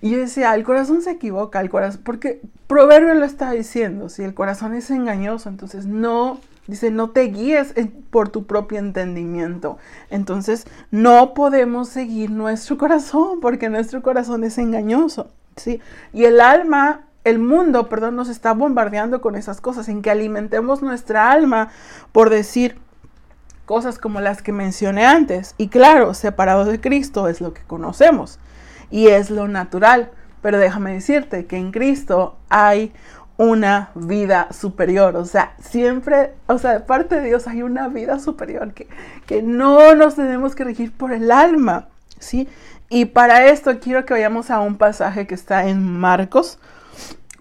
Y 0.00 0.10
yo 0.10 0.18
decía, 0.18 0.54
el 0.54 0.64
corazón 0.64 1.02
se 1.02 1.10
equivoca, 1.10 1.60
el 1.60 1.68
corazón, 1.68 2.00
porque 2.04 2.40
Proverbio 2.66 3.14
lo 3.14 3.24
está 3.24 3.52
diciendo, 3.52 4.08
si 4.08 4.22
el 4.22 4.32
corazón 4.34 4.74
es 4.74 4.90
engañoso, 4.90 5.48
entonces 5.48 5.86
no 5.86 6.40
Dice, 6.70 6.92
no 6.92 7.10
te 7.10 7.22
guíes 7.22 7.74
por 8.10 8.28
tu 8.28 8.46
propio 8.46 8.78
entendimiento. 8.78 9.78
Entonces, 10.08 10.68
no 10.92 11.34
podemos 11.34 11.88
seguir 11.88 12.30
nuestro 12.30 12.78
corazón 12.78 13.40
porque 13.40 13.68
nuestro 13.68 14.02
corazón 14.02 14.44
es 14.44 14.56
engañoso. 14.56 15.32
¿sí? 15.56 15.80
Y 16.12 16.24
el 16.24 16.40
alma, 16.40 17.08
el 17.24 17.38
mundo, 17.38 17.88
perdón, 17.88 18.16
nos 18.16 18.28
está 18.28 18.52
bombardeando 18.52 19.20
con 19.20 19.36
esas 19.36 19.60
cosas, 19.60 19.88
en 19.88 20.02
que 20.02 20.10
alimentemos 20.10 20.82
nuestra 20.82 21.30
alma 21.30 21.68
por 22.12 22.30
decir 22.30 22.78
cosas 23.66 23.98
como 23.98 24.20
las 24.20 24.42
que 24.42 24.52
mencioné 24.52 25.06
antes. 25.06 25.54
Y 25.58 25.68
claro, 25.68 26.14
separado 26.14 26.64
de 26.64 26.80
Cristo 26.80 27.28
es 27.28 27.40
lo 27.40 27.52
que 27.52 27.62
conocemos 27.62 28.38
y 28.90 29.08
es 29.08 29.30
lo 29.30 29.48
natural. 29.48 30.10
Pero 30.42 30.58
déjame 30.58 30.94
decirte 30.94 31.46
que 31.46 31.56
en 31.56 31.70
Cristo 31.70 32.36
hay 32.48 32.92
una 33.36 33.90
vida 33.94 34.48
superior. 34.52 35.16
O 35.16 35.24
sea, 35.24 35.54
siempre, 35.60 36.34
o 36.46 36.58
sea, 36.58 36.72
de 36.72 36.80
parte 36.80 37.16
de 37.16 37.26
Dios 37.26 37.46
hay 37.46 37.62
una 37.62 37.88
vida 37.88 38.18
superior 38.18 38.72
que, 38.72 38.88
que 39.26 39.42
no 39.42 39.94
nos 39.94 40.16
tenemos 40.16 40.54
que 40.54 40.64
regir 40.64 40.92
por 40.92 41.12
el 41.12 41.30
alma, 41.30 41.88
¿sí? 42.18 42.48
Y 42.88 43.04
para 43.04 43.46
esto 43.46 43.78
quiero 43.78 44.04
que 44.04 44.14
vayamos 44.14 44.50
a 44.50 44.60
un 44.60 44.76
pasaje 44.76 45.26
que 45.26 45.34
está 45.34 45.68
en 45.68 45.98
Marcos 45.98 46.58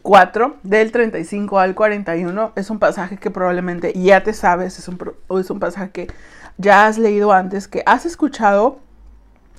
4, 0.02 0.58
del 0.64 0.92
35 0.92 1.60
al 1.60 1.76
41. 1.76 2.54
Es 2.56 2.70
un 2.70 2.80
pasaje 2.80 3.18
que 3.18 3.32
probablemente 3.32 3.94
ya 3.94 4.24
te 4.24 4.34
sabes, 4.34 4.80
es 4.80 4.88
un, 4.88 5.14
es 5.40 5.50
un 5.50 5.60
pasaje 5.60 5.92
que 5.92 6.08
ya 6.58 6.88
has 6.88 6.98
leído 6.98 7.32
antes, 7.32 7.68
que 7.68 7.84
has 7.86 8.06
escuchado, 8.06 8.80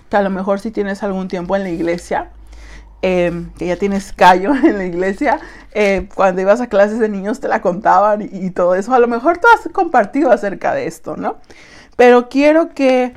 que 0.09 0.17
a 0.17 0.23
lo 0.23 0.31
mejor 0.31 0.61
si 0.61 0.71
tienes 0.71 1.03
algún 1.03 1.29
tiempo 1.29 1.57
en 1.57 1.63
la 1.63 1.71
iglesia, 1.71 2.31
Em, 3.03 3.51
que 3.55 3.67
ya 3.67 3.77
tienes 3.77 4.13
callo 4.13 4.55
en 4.63 4.77
la 4.77 4.85
iglesia, 4.85 5.41
eh, 5.73 6.07
cuando 6.15 6.43
ibas 6.43 6.61
a 6.61 6.67
clases 6.67 6.99
de 6.99 7.09
niños 7.09 7.41
te 7.41 7.49
la 7.49 7.63
contaban 7.63 8.21
y, 8.21 8.51
todo 8.51 8.75
eso. 8.75 8.93
A 8.93 8.99
lo 8.99 9.09
mejor 9.09 9.39
tú 9.39 9.49
has 9.55 9.73
compartido 9.73 10.31
acerca 10.31 10.75
de 10.75 10.87
esto, 10.87 11.17
¿no? 11.17 11.37
Pero 11.97 12.29
quiero 12.29 12.75
que 12.75 13.15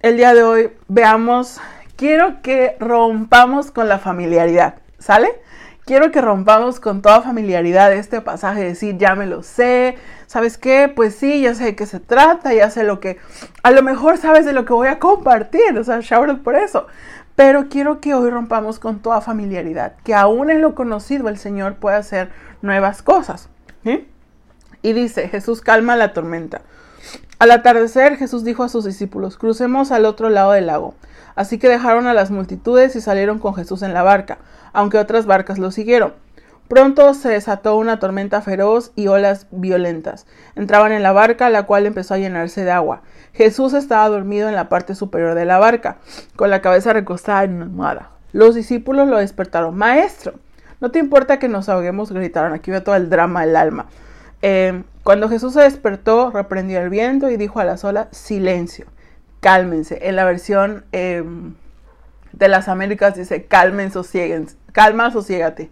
el 0.00 0.16
día 0.16 0.34
de 0.34 0.42
hoy 0.42 0.70
veamos, 0.88 1.60
quiero 1.94 2.42
que 2.42 2.76
rompamos 2.80 3.70
con 3.70 3.88
la 3.88 4.00
familiaridad, 4.00 4.76
¿sale? 4.98 5.40
Quiero 5.84 6.12
que 6.12 6.20
rompamos 6.20 6.78
con 6.78 7.02
toda 7.02 7.22
familiaridad 7.22 7.92
este 7.92 8.20
pasaje, 8.20 8.62
decir, 8.62 8.98
ya 8.98 9.16
me 9.16 9.26
lo 9.26 9.42
sé, 9.42 9.96
¿sabes 10.28 10.56
qué? 10.56 10.92
Pues 10.94 11.16
sí, 11.16 11.42
ya 11.42 11.56
sé 11.56 11.64
de 11.64 11.76
qué 11.76 11.86
se 11.86 11.98
trata, 11.98 12.54
ya 12.54 12.70
sé 12.70 12.84
lo 12.84 13.00
que, 13.00 13.18
a 13.64 13.72
lo 13.72 13.82
mejor 13.82 14.16
sabes 14.16 14.44
de 14.46 14.52
lo 14.52 14.64
que 14.64 14.72
voy 14.72 14.86
a 14.86 15.00
compartir, 15.00 15.76
o 15.76 15.82
sea, 15.82 15.98
shout 16.00 16.42
por 16.42 16.54
eso. 16.54 16.86
Pero 17.34 17.68
quiero 17.68 18.00
que 18.00 18.14
hoy 18.14 18.30
rompamos 18.30 18.78
con 18.78 19.00
toda 19.00 19.20
familiaridad, 19.20 19.94
que 20.04 20.14
aún 20.14 20.50
en 20.50 20.60
lo 20.60 20.76
conocido 20.76 21.28
el 21.28 21.36
Señor 21.36 21.74
puede 21.74 21.96
hacer 21.96 22.30
nuevas 22.60 23.02
cosas. 23.02 23.48
Y 24.82 24.92
dice, 24.92 25.28
Jesús 25.28 25.62
calma 25.62 25.96
la 25.96 26.12
tormenta. 26.12 26.62
Al 27.40 27.50
atardecer 27.50 28.18
Jesús 28.18 28.44
dijo 28.44 28.62
a 28.62 28.68
sus 28.68 28.84
discípulos, 28.84 29.36
crucemos 29.36 29.90
al 29.90 30.04
otro 30.04 30.28
lado 30.28 30.52
del 30.52 30.68
lago. 30.68 30.94
Así 31.34 31.58
que 31.58 31.68
dejaron 31.68 32.06
a 32.06 32.14
las 32.14 32.30
multitudes 32.30 32.96
y 32.96 33.00
salieron 33.00 33.38
con 33.38 33.54
Jesús 33.54 33.82
en 33.82 33.94
la 33.94 34.02
barca, 34.02 34.38
aunque 34.72 34.98
otras 34.98 35.26
barcas 35.26 35.58
lo 35.58 35.70
siguieron. 35.70 36.14
Pronto 36.68 37.12
se 37.12 37.28
desató 37.28 37.76
una 37.76 37.98
tormenta 37.98 38.40
feroz 38.40 38.92
y 38.96 39.08
olas 39.08 39.46
violentas. 39.50 40.26
Entraban 40.56 40.92
en 40.92 41.02
la 41.02 41.12
barca, 41.12 41.50
la 41.50 41.64
cual 41.64 41.84
empezó 41.84 42.14
a 42.14 42.18
llenarse 42.18 42.64
de 42.64 42.70
agua. 42.70 43.02
Jesús 43.34 43.74
estaba 43.74 44.08
dormido 44.08 44.48
en 44.48 44.54
la 44.54 44.68
parte 44.68 44.94
superior 44.94 45.34
de 45.34 45.44
la 45.44 45.58
barca, 45.58 45.98
con 46.34 46.48
la 46.48 46.62
cabeza 46.62 46.92
recostada 46.92 47.44
en 47.44 47.56
una 47.56 47.64
almohada. 47.64 48.10
Los 48.32 48.54
discípulos 48.54 49.06
lo 49.08 49.18
despertaron. 49.18 49.76
Maestro, 49.76 50.34
¿no 50.80 50.90
te 50.90 50.98
importa 50.98 51.38
que 51.38 51.48
nos 51.48 51.68
ahoguemos? 51.68 52.10
gritaron. 52.10 52.54
Aquí 52.54 52.70
veo 52.70 52.82
todo 52.82 52.94
el 52.94 53.10
drama 53.10 53.44
del 53.44 53.56
alma. 53.56 53.86
Eh, 54.40 54.82
cuando 55.04 55.28
Jesús 55.28 55.54
se 55.54 55.60
despertó, 55.60 56.30
reprendió 56.30 56.80
el 56.80 56.88
viento 56.88 57.28
y 57.30 57.36
dijo 57.36 57.60
a 57.60 57.64
las 57.64 57.84
olas, 57.84 58.08
silencio, 58.12 58.86
cálmense. 59.42 59.98
En 60.02 60.16
la 60.16 60.24
versión 60.24 60.84
em, 60.92 61.54
de 62.32 62.48
las 62.48 62.68
Américas 62.68 63.16
dice, 63.16 63.44
calmen, 63.44 63.90
sosieguen, 63.90 64.46
calma, 64.72 65.10
sosiégate. 65.10 65.68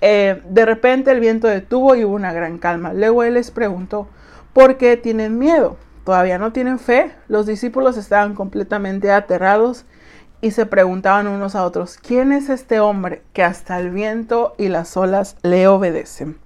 Eh, 0.00 0.42
de 0.48 0.64
repente 0.64 1.10
el 1.12 1.20
viento 1.20 1.46
detuvo 1.46 1.94
y 1.94 2.04
hubo 2.04 2.14
una 2.14 2.32
gran 2.32 2.58
calma. 2.58 2.94
Luego 2.94 3.22
él 3.22 3.34
les 3.34 3.50
preguntó, 3.50 4.08
¿por 4.54 4.78
qué 4.78 4.96
tienen 4.96 5.38
miedo? 5.38 5.76
¿Todavía 6.04 6.38
no 6.38 6.52
tienen 6.52 6.78
fe? 6.78 7.12
Los 7.28 7.44
discípulos 7.44 7.98
estaban 7.98 8.34
completamente 8.34 9.12
aterrados 9.12 9.84
y 10.40 10.52
se 10.52 10.64
preguntaban 10.64 11.28
unos 11.28 11.54
a 11.54 11.64
otros, 11.66 11.98
¿quién 11.98 12.32
es 12.32 12.48
este 12.48 12.80
hombre 12.80 13.22
que 13.34 13.44
hasta 13.44 13.78
el 13.78 13.90
viento 13.90 14.54
y 14.56 14.68
las 14.68 14.96
olas 14.96 15.36
le 15.42 15.68
obedecen? 15.68 16.38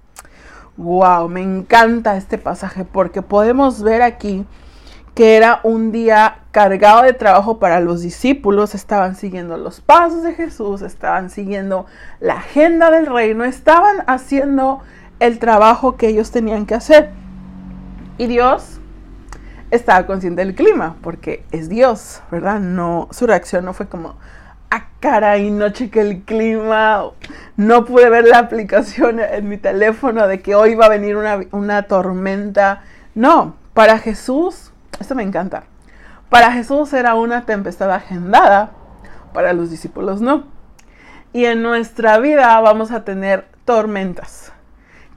Wow, 0.75 1.29
me 1.29 1.41
encanta 1.41 2.17
este 2.17 2.37
pasaje 2.37 2.83
porque 2.83 3.21
podemos 3.21 3.81
ver 3.81 4.01
aquí 4.01 4.45
que 5.13 5.37
era 5.37 5.61
un 5.63 5.93
día 5.93 6.39
cargado 6.55 7.01
de 7.01 7.11
trabajo 7.11 7.59
para 7.59 7.81
los 7.81 8.01
discípulos, 8.01 8.75
estaban 8.75 9.15
siguiendo 9.15 9.57
los 9.57 9.81
pasos 9.81 10.23
de 10.23 10.33
Jesús, 10.33 10.81
estaban 10.81 11.29
siguiendo 11.29 11.85
la 12.21 12.35
agenda 12.35 12.91
del 12.91 13.07
reino, 13.07 13.43
estaban 13.43 14.05
haciendo 14.07 14.79
el 15.19 15.37
trabajo 15.37 15.97
que 15.97 16.07
ellos 16.07 16.31
tenían 16.31 16.65
que 16.65 16.73
hacer. 16.73 17.09
Y 18.17 18.27
Dios 18.27 18.79
estaba 19.69 20.07
consciente 20.07 20.45
del 20.45 20.55
clima, 20.55 20.95
porque 21.01 21.43
es 21.51 21.67
Dios, 21.67 22.21
¿verdad? 22.31 22.61
No, 22.61 23.09
su 23.11 23.27
reacción 23.27 23.65
no 23.65 23.73
fue 23.73 23.89
como, 23.89 24.15
ah, 24.71 24.87
caray, 25.01 25.51
no 25.51 25.71
chequé 25.71 25.99
el 25.99 26.21
clima, 26.21 27.03
no 27.57 27.83
pude 27.83 28.09
ver 28.09 28.29
la 28.29 28.39
aplicación 28.39 29.19
en 29.19 29.49
mi 29.49 29.57
teléfono 29.57 30.25
de 30.25 30.41
que 30.41 30.55
hoy 30.55 30.73
va 30.73 30.85
a 30.85 30.89
venir 30.89 31.17
una, 31.17 31.41
una 31.51 31.83
tormenta. 31.83 32.81
No, 33.13 33.57
para 33.73 33.99
Jesús 33.99 34.71
esto 35.01 35.15
me 35.15 35.23
encanta. 35.23 35.63
Para 36.29 36.51
Jesús 36.51 36.91
era 36.93 37.15
una 37.15 37.45
tempestad 37.45 37.91
agendada, 37.91 38.71
para 39.33 39.53
los 39.53 39.69
discípulos 39.69 40.21
no. 40.21 40.45
Y 41.33 41.45
en 41.45 41.61
nuestra 41.61 42.17
vida 42.19 42.59
vamos 42.61 42.91
a 42.91 43.03
tener 43.03 43.45
tormentas, 43.65 44.51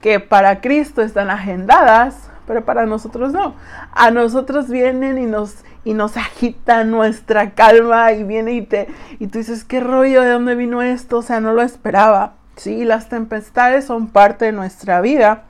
que 0.01 0.19
para 0.19 0.61
Cristo 0.61 1.01
están 1.01 1.29
agendadas, 1.29 2.29
pero 2.45 2.65
para 2.65 2.85
nosotros 2.85 3.31
no. 3.31 3.55
A 3.91 4.11
nosotros 4.11 4.69
vienen 4.69 5.17
y 5.17 5.25
nos, 5.25 5.63
y 5.83 5.93
nos 5.93 6.17
agitan 6.17 6.91
nuestra 6.91 7.51
calma 7.51 8.11
y 8.11 8.23
viene 8.23 8.53
y, 8.53 8.61
te, 8.61 8.87
tú 9.19 9.37
dices, 9.39 9.63
¿qué 9.63 9.79
rollo? 9.79 10.21
¿De 10.21 10.29
dónde 10.29 10.55
vino 10.55 10.81
esto? 10.81 11.19
O 11.19 11.21
sea, 11.21 11.39
no 11.39 11.53
lo 11.53 11.61
esperaba. 11.61 12.33
Sí, 12.55 12.83
las 12.83 13.07
tempestades 13.07 13.85
son 13.85 14.07
parte 14.07 14.45
de 14.45 14.51
nuestra 14.51 14.99
vida 14.99 15.45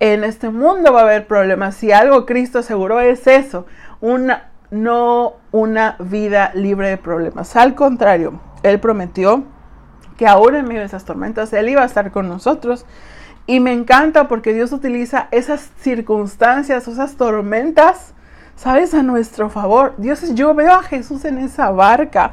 en 0.00 0.24
este 0.24 0.50
mundo 0.50 0.92
va 0.92 1.00
a 1.00 1.04
haber 1.04 1.26
problemas. 1.26 1.76
Si 1.76 1.92
algo 1.92 2.26
Cristo 2.26 2.60
aseguró 2.60 3.00
es 3.00 3.26
eso, 3.26 3.66
una, 4.00 4.47
no 4.70 5.34
una 5.50 5.96
vida 5.98 6.52
libre 6.54 6.88
de 6.88 6.96
problemas. 6.96 7.56
Al 7.56 7.74
contrario, 7.74 8.40
Él 8.62 8.80
prometió 8.80 9.44
que 10.16 10.26
ahora 10.26 10.58
en 10.58 10.66
medio 10.66 10.80
de 10.80 10.86
esas 10.86 11.04
tormentas 11.04 11.52
Él 11.52 11.68
iba 11.68 11.82
a 11.82 11.86
estar 11.86 12.10
con 12.10 12.28
nosotros. 12.28 12.84
Y 13.46 13.60
me 13.60 13.72
encanta 13.72 14.28
porque 14.28 14.52
Dios 14.52 14.72
utiliza 14.72 15.28
esas 15.30 15.70
circunstancias, 15.80 16.86
esas 16.86 17.16
tormentas, 17.16 18.12
¿sabes? 18.56 18.92
A 18.92 19.02
nuestro 19.02 19.48
favor. 19.48 19.94
Dios, 19.96 20.34
yo 20.34 20.54
veo 20.54 20.74
a 20.74 20.82
Jesús 20.82 21.24
en 21.24 21.38
esa 21.38 21.70
barca, 21.70 22.32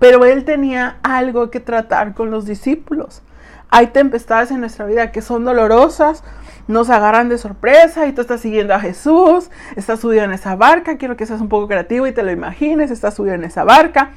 pero 0.00 0.24
Él 0.24 0.44
tenía 0.44 0.96
algo 1.04 1.50
que 1.50 1.60
tratar 1.60 2.14
con 2.14 2.32
los 2.32 2.44
discípulos. 2.44 3.22
Hay 3.70 3.88
tempestades 3.88 4.50
en 4.50 4.60
nuestra 4.60 4.86
vida 4.86 5.12
que 5.12 5.22
son 5.22 5.44
dolorosas, 5.44 6.24
nos 6.68 6.90
agarran 6.90 7.28
de 7.28 7.38
sorpresa 7.38 8.06
y 8.06 8.12
tú 8.12 8.20
estás 8.20 8.40
siguiendo 8.40 8.74
a 8.74 8.80
Jesús, 8.80 9.50
estás 9.74 10.00
subido 10.00 10.22
en 10.22 10.32
esa 10.32 10.54
barca, 10.54 10.98
quiero 10.98 11.16
que 11.16 11.26
seas 11.26 11.40
un 11.40 11.48
poco 11.48 11.66
creativo 11.66 12.06
y 12.06 12.12
te 12.12 12.22
lo 12.22 12.30
imagines, 12.30 12.90
estás 12.90 13.14
subido 13.14 13.34
en 13.34 13.44
esa 13.44 13.64
barca 13.64 14.10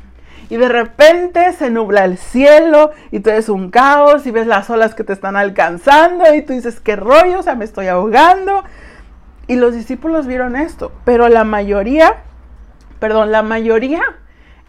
y 0.52 0.58
de 0.58 0.68
repente 0.68 1.54
se 1.54 1.70
nubla 1.70 2.04
el 2.04 2.18
cielo 2.18 2.92
y 3.10 3.22
tú 3.22 3.30
eres 3.30 3.48
un 3.48 3.72
caos 3.72 4.28
y 4.28 4.32
ves 4.32 4.48
las 4.48 4.70
olas 4.70 4.94
que 4.96 5.06
te 5.06 5.14
están 5.14 5.38
alcanzando 5.38 6.36
y 6.36 6.42
tú 6.42 6.52
dices, 6.52 6.82
qué 6.82 6.98
rollo, 6.98 7.40
o 7.40 7.42
sea, 7.42 7.56
me 7.56 7.64
estoy 7.64 7.88
ahogando. 7.88 8.66
Y 9.48 9.56
los 9.56 9.74
discípulos 9.74 10.28
vieron 10.28 10.58
esto, 10.58 10.92
pero 11.06 11.30
la 11.30 11.46
mayoría, 11.46 12.18
perdón, 13.00 13.32
la 13.32 13.44
mayoría 13.44 14.02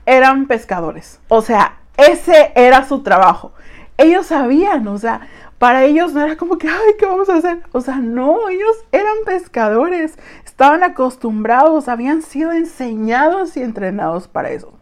eran 0.07 0.47
pescadores. 0.47 1.19
O 1.27 1.43
sea, 1.43 1.79
ese 1.97 2.53
era 2.55 2.85
su 2.87 3.03
trabajo. 3.03 3.53
Ellos 3.99 4.27
sabían, 4.27 4.87
o 4.87 4.99
sea, 4.99 5.23
para 5.62 5.85
ellos 5.85 6.12
no 6.12 6.21
era 6.21 6.37
como 6.37 6.59
que, 6.59 6.66
ay, 6.66 6.97
¿qué 6.99 7.07
vamos 7.07 7.28
a 7.28 7.37
hacer? 7.37 7.61
O 7.71 7.81
sea, 7.81 7.99
no, 7.99 8.49
ellos 8.49 8.85
eran 8.90 9.14
pescadores, 9.25 10.19
estaban 10.45 10.83
acostumbrados, 10.83 11.87
habían 11.87 12.23
sido 12.23 12.50
enseñados 12.50 13.57
y 13.57 13.62
entrenados 13.62 14.26
para 14.26 14.50
eso. 14.50 14.73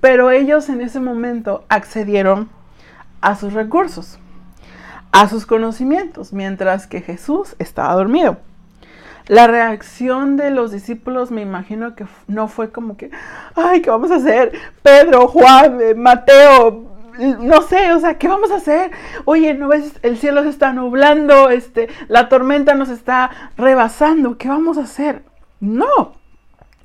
Pero 0.00 0.30
ellos 0.30 0.70
en 0.70 0.80
ese 0.80 1.00
momento 1.00 1.66
accedieron 1.68 2.48
a 3.20 3.36
sus 3.36 3.52
recursos, 3.52 4.18
a 5.12 5.28
sus 5.28 5.44
conocimientos, 5.44 6.32
mientras 6.32 6.86
que 6.86 7.02
Jesús 7.02 7.54
estaba 7.58 7.92
dormido. 7.92 8.38
La 9.26 9.48
reacción 9.48 10.38
de 10.38 10.50
los 10.50 10.72
discípulos 10.72 11.30
me 11.30 11.42
imagino 11.42 11.94
que 11.94 12.06
no 12.26 12.48
fue 12.48 12.72
como 12.72 12.96
que, 12.96 13.10
ay, 13.54 13.82
¿qué 13.82 13.90
vamos 13.90 14.10
a 14.10 14.16
hacer? 14.16 14.52
Pedro, 14.82 15.28
Juan, 15.28 15.78
eh, 15.82 15.94
Mateo, 15.94 16.89
no 17.20 17.62
sé, 17.62 17.92
o 17.92 18.00
sea, 18.00 18.18
¿qué 18.18 18.28
vamos 18.28 18.50
a 18.50 18.56
hacer? 18.56 18.90
Oye, 19.24 19.54
¿no 19.54 19.68
ves? 19.68 19.92
El 20.02 20.16
cielo 20.16 20.42
se 20.42 20.48
está 20.48 20.72
nublando, 20.72 21.50
este, 21.50 21.88
la 22.08 22.28
tormenta 22.28 22.74
nos 22.74 22.88
está 22.88 23.30
rebasando, 23.56 24.38
¿qué 24.38 24.48
vamos 24.48 24.78
a 24.78 24.82
hacer? 24.82 25.22
No. 25.60 26.14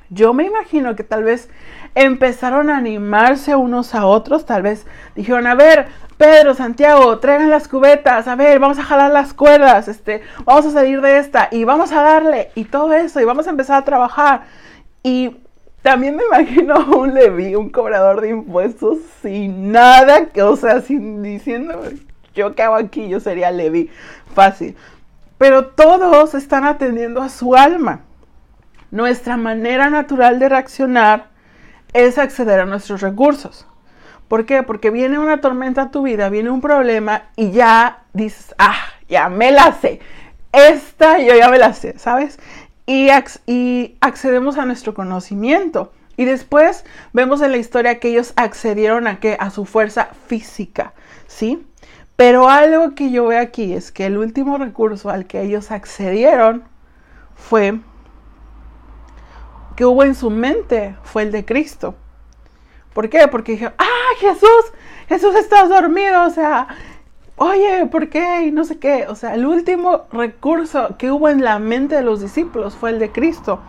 Yo 0.09 0.33
me 0.33 0.45
imagino 0.45 0.95
que 0.95 1.03
tal 1.03 1.23
vez 1.23 1.49
empezaron 1.95 2.69
a 2.69 2.77
animarse 2.77 3.55
unos 3.55 3.95
a 3.95 4.05
otros, 4.05 4.45
tal 4.45 4.61
vez 4.61 4.85
dijeron, 5.15 5.47
a 5.47 5.55
ver, 5.55 5.87
Pedro, 6.17 6.53
Santiago, 6.53 7.17
traigan 7.19 7.49
las 7.49 7.67
cubetas, 7.67 8.27
a 8.27 8.35
ver, 8.35 8.59
vamos 8.59 8.77
a 8.77 8.83
jalar 8.83 9.11
las 9.11 9.33
cuerdas, 9.33 9.87
este, 9.87 10.21
vamos 10.43 10.65
a 10.65 10.71
salir 10.71 11.01
de 11.01 11.17
esta 11.17 11.49
y 11.51 11.63
vamos 11.63 11.91
a 11.91 12.01
darle 12.01 12.51
y 12.55 12.65
todo 12.65 12.93
eso 12.93 13.19
y 13.19 13.25
vamos 13.25 13.47
a 13.47 13.49
empezar 13.49 13.77
a 13.77 13.85
trabajar. 13.85 14.43
Y 15.03 15.37
también 15.85 16.15
me 16.15 16.23
imagino 16.25 16.83
un 16.97 17.13
Levi, 17.13 17.53
un 17.53 17.69
cobrador 17.69 18.19
de 18.19 18.29
impuestos, 18.29 18.97
sin 19.21 19.71
nada, 19.71 20.25
que, 20.29 20.41
o 20.41 20.55
sea, 20.55 20.81
sin 20.81 21.21
diciendo, 21.21 21.79
yo 22.33 22.55
qué 22.55 22.63
hago 22.63 22.73
aquí, 22.73 23.07
yo 23.07 23.19
sería 23.19 23.51
Levi, 23.51 23.91
fácil. 24.33 24.75
Pero 25.37 25.67
todos 25.67 26.33
están 26.33 26.65
atendiendo 26.65 27.21
a 27.21 27.29
su 27.29 27.53
alma. 27.53 28.01
Nuestra 28.89 29.37
manera 29.37 29.91
natural 29.91 30.39
de 30.39 30.49
reaccionar 30.49 31.27
es 31.93 32.17
acceder 32.17 32.61
a 32.61 32.65
nuestros 32.65 33.01
recursos. 33.01 33.67
¿Por 34.27 34.47
qué? 34.47 34.63
Porque 34.63 34.89
viene 34.89 35.19
una 35.19 35.39
tormenta 35.39 35.83
a 35.83 35.91
tu 35.91 36.01
vida, 36.01 36.29
viene 36.29 36.49
un 36.49 36.61
problema 36.61 37.25
y 37.35 37.51
ya 37.51 38.05
dices, 38.11 38.55
ah, 38.57 38.79
ya 39.07 39.29
me 39.29 39.51
la 39.51 39.71
sé. 39.73 39.99
Esta 40.51 41.19
yo 41.19 41.35
ya 41.35 41.47
me 41.49 41.59
la 41.59 41.73
sé, 41.73 41.99
¿sabes? 41.99 42.39
Y, 42.85 43.09
accedemos 43.99 44.57
a 44.57 44.65
nuestro 44.65 44.93
conocimiento. 44.93 45.91
Y 46.17 46.25
después 46.25 46.85
vemos 47.13 47.41
en 47.41 47.51
la 47.51 47.57
historia 47.57 47.99
que 47.99 48.09
ellos 48.09 48.33
accedieron 48.37 49.07
a 49.07 49.19
qué? 49.19 49.37
A 49.39 49.49
su 49.49 49.65
fuerza 49.65 50.09
física, 50.27 50.93
¿sí? 51.27 51.65
Pero 52.15 52.47
algo 52.47 52.95
que 52.95 53.11
yo 53.11 53.27
veo 53.27 53.41
aquí 53.41 53.73
es 53.73 53.91
que 53.91 54.05
el 54.05 54.17
último 54.17 54.57
recurso 54.57 55.09
al 55.09 55.25
que 55.25 55.41
ellos 55.41 55.71
accedieron 55.71 56.63
fue 57.35 57.79
que 59.75 59.83
hubo 59.83 60.03
en 60.03 60.15
su 60.15 60.29
mente 60.29 60.95
fue 61.03 61.23
el 61.23 61.31
de 61.33 61.43
Cristo. 61.43 61.95
¿Por 62.93 63.09
qué? 63.09 63.27
Porque 63.27 63.53
dijeron, 63.53 63.73
ah, 63.77 64.15
Jesús, 64.19 64.71
Jesús 65.09 65.35
estás 65.35 65.67
dormido, 65.67 66.23
o 66.23 66.29
sea, 66.29 66.67
oye, 67.37 67.85
¿por 67.87 68.09
qué? 68.09 68.45
Y 68.45 68.51
no 68.51 68.63
sé 68.63 68.79
qué. 68.79 69.07
O 69.07 69.15
sea, 69.15 69.35
el 69.35 69.45
último 69.45 70.05
recurso 70.11 70.95
que 70.97 71.11
hubo 71.11 71.29
en 71.29 71.43
la 71.43 71.59
mente 71.59 71.95
de 71.95 72.01
los 72.01 72.21
discípulos 72.21 72.75
fue 72.75 72.91
el 72.91 72.99
de 72.99 73.11
Cristo. 73.11 73.59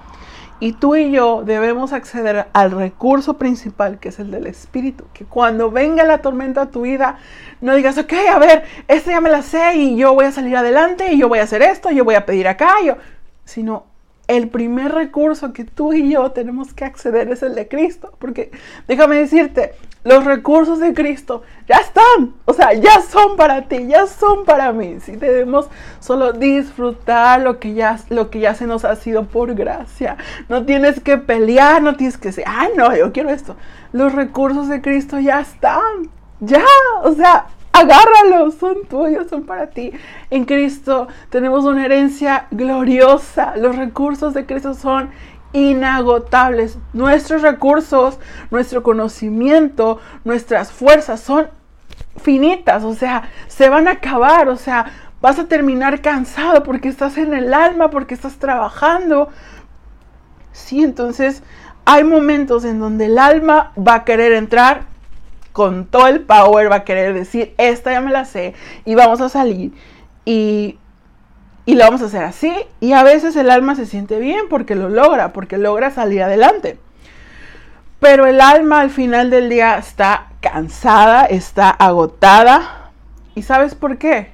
Y 0.59 0.73
tú 0.73 0.97
y 0.97 1.11
yo 1.11 1.43
debemos 1.45 1.93
acceder 1.93 2.47
al 2.55 2.71
recurso 2.71 3.35
principal, 3.35 3.99
que 3.99 4.09
es 4.09 4.19
el 4.19 4.31
del 4.31 4.47
Espíritu. 4.47 5.05
Que 5.13 5.27
cuando 5.27 5.71
venga 5.71 6.05
la 6.05 6.23
tormenta 6.23 6.63
a 6.63 6.71
tu 6.71 6.83
vida, 6.83 7.19
no 7.61 7.75
digas, 7.75 7.99
ok, 7.99 8.13
a 8.33 8.39
ver, 8.39 8.65
esto 8.89 9.11
ya 9.11 9.21
me 9.21 9.29
la 9.29 9.43
sé 9.43 9.77
y 9.77 9.97
yo 9.97 10.15
voy 10.15 10.25
a 10.25 10.33
salir 10.33 10.57
adelante 10.57 11.13
y 11.13 11.19
yo 11.19 11.29
voy 11.29 11.41
a 11.41 11.43
hacer 11.43 11.61
esto, 11.61 11.91
yo 11.91 12.05
voy 12.05 12.15
a 12.15 12.25
pedir 12.25 12.49
acá, 12.49 12.73
yo... 12.85 12.97
sino 13.45 13.85
el 14.29 14.49
primer 14.49 14.93
recurso 14.93 15.53
que 15.53 15.65
tú 15.65 15.93
y 15.93 16.11
yo 16.11 16.33
tenemos 16.33 16.75
que 16.75 16.85
acceder 16.85 17.31
es 17.31 17.43
el 17.43 17.55
de 17.55 17.69
Cristo. 17.69 18.13
Porque 18.19 18.51
déjame 18.89 19.17
decirte, 19.17 19.75
los 20.05 20.25
recursos 20.25 20.79
de 20.79 20.95
Cristo 20.95 21.43
ya 21.69 21.77
están, 21.77 22.35
o 22.45 22.53
sea, 22.53 22.73
ya 22.75 23.01
son 23.03 23.37
para 23.37 23.63
ti, 23.63 23.87
ya 23.89 24.07
son 24.07 24.45
para 24.45 24.73
mí. 24.73 24.99
Si 25.01 25.17
debemos 25.17 25.69
solo 26.01 26.33
disfrutar 26.33 27.41
lo 27.41 27.59
que 27.59 27.75
ya, 27.75 27.99
lo 28.11 28.31
que 28.31 28.41
ya 28.41 28.55
se 28.55 28.67
nos 28.67 28.85
ha 28.85 28.95
sido 28.97 29.27
por 29.27 29.55
gracia. 29.55 30.17
No 30.49 30.65
tienes 30.65 31.01
que 31.01 31.19
pelear, 31.19 31.83
no 31.83 31.97
tienes 31.97 32.19
que 32.19 32.29
decir, 32.29 32.45
ay, 32.47 32.71
no, 32.77 32.97
yo 32.97 33.13
quiero 33.13 33.31
esto. 33.31 33.57
Los 33.93 34.13
recursos 34.13 34.69
de 34.69 34.81
Cristo 34.81 35.19
ya 35.19 35.41
están, 35.41 36.11
ya, 36.41 36.65
o 37.03 37.13
sea, 37.13 37.47
agárralos, 37.77 38.55
son 38.55 38.87
tuyos, 38.89 39.29
son 39.29 39.45
para 39.45 39.69
ti. 39.69 39.93
En 40.31 40.45
Cristo 40.45 41.09
tenemos 41.31 41.65
una 41.65 41.85
herencia 41.85 42.47
gloriosa. 42.51 43.57
Los 43.57 43.77
recursos 43.77 44.35
de 44.35 44.47
Cristo 44.47 44.75
son 44.75 45.11
inagotables. 45.53 46.79
Nuestros 46.93 47.43
recursos, 47.43 48.19
nuestro 48.51 48.83
conocimiento, 48.83 50.01
nuestras 50.25 50.73
fuerzas 50.73 51.21
son 51.21 51.49
finitas, 52.17 52.83
o 52.83 52.95
sea, 52.95 53.31
se 53.47 53.69
van 53.69 53.89
a 53.89 53.93
acabar, 53.93 54.49
o 54.49 54.57
sea, 54.57 54.87
vas 55.21 55.39
a 55.39 55.47
terminar 55.47 56.01
cansado 56.01 56.63
porque 56.63 56.89
estás 56.89 57.19
en 57.19 57.35
el 57.35 57.53
alma, 57.55 57.91
porque 57.91 58.15
estás 58.15 58.37
trabajando. 58.37 59.29
Sí, 60.53 60.83
entonces 60.83 61.43
hay 61.85 62.05
momentos 62.05 62.65
en 62.65 62.79
donde 62.79 63.07
el 63.07 63.19
alma 63.19 63.73
va 63.77 63.95
a 63.95 64.05
querer 64.05 64.33
entrar 64.33 64.96
con 65.57 65.87
todo 65.87 66.07
el 66.07 66.21
power 66.21 66.71
va 66.71 66.77
a 66.77 66.85
querer 66.85 67.15
decir, 67.15 67.55
esta 67.57 67.91
ya 67.91 68.03
me 68.03 68.11
la 68.13 68.27
sé 68.27 68.53
y 68.85 68.95
vamos 68.95 69.23
a 69.23 69.31
salir 69.31 69.73
y, 70.27 70.79
y 71.65 71.77
lo 71.77 71.85
vamos 71.85 72.03
a 72.03 72.05
hacer 72.05 72.25
así. 72.25 72.55
Y 72.79 72.93
a 72.93 73.03
veces 73.03 73.37
el 73.37 73.49
alma 73.49 73.75
se 73.75 73.87
siente 73.87 74.19
bien 74.19 74.51
porque 74.51 74.75
lo 74.75 74.91
logra, 74.91 75.33
porque 75.33 75.57
logra 75.57 75.91
salir 75.91 76.23
adelante. 76.23 76.79
Pero 78.01 78.27
el 78.27 78.43
alma 78.43 78.81
al 78.81 78.91
final 78.91 79.31
del 79.31 79.49
día 79.49 79.79
está 79.79 80.27
cansada, 80.43 81.25
está 81.25 81.71
agotada. 81.71 82.91
¿Y 83.35 83.41
sabes 83.41 83.75
por 83.75 83.97
qué? 83.97 84.33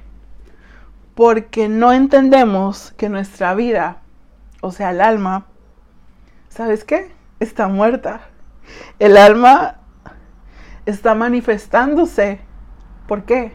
Porque 1.15 1.69
no 1.69 1.93
entendemos 1.93 2.93
que 2.97 3.07
nuestra 3.07 3.55
vida, 3.55 3.99
o 4.59 4.73
sea, 4.73 4.91
el 4.91 4.99
alma, 4.99 5.45
¿sabes 6.49 6.83
qué? 6.83 7.13
Está 7.39 7.69
muerta. 7.69 8.27
El 8.99 9.15
alma 9.15 9.77
está 10.85 11.15
manifestándose. 11.15 12.39
¿Por 13.07 13.23
qué? 13.23 13.53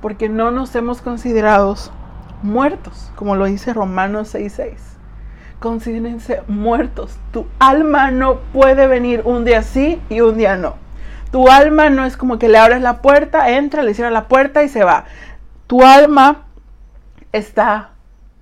Porque 0.00 0.28
no 0.28 0.50
nos 0.50 0.74
hemos 0.74 1.02
considerado 1.02 1.74
muertos, 2.42 3.10
como 3.16 3.36
lo 3.36 3.46
dice 3.46 3.72
Romanos 3.72 4.34
6:6. 4.34 4.74
Considérense 5.60 6.42
muertos. 6.48 7.18
Tu 7.32 7.46
alma 7.58 8.10
no 8.10 8.40
puede 8.52 8.86
venir 8.86 9.22
un 9.24 9.44
día 9.44 9.62
sí 9.62 10.00
y 10.10 10.20
un 10.20 10.36
día 10.36 10.56
no. 10.56 10.76
Tu 11.30 11.48
alma 11.48 11.90
no 11.90 12.04
es 12.04 12.16
como 12.16 12.38
que 12.38 12.48
le 12.48 12.58
abres 12.58 12.82
la 12.82 13.02
puerta, 13.02 13.50
entra, 13.50 13.82
le 13.82 13.94
cierras 13.94 14.12
la 14.12 14.28
puerta 14.28 14.62
y 14.62 14.68
se 14.68 14.84
va. 14.84 15.04
Tu 15.66 15.82
alma 15.82 16.46
está 17.32 17.90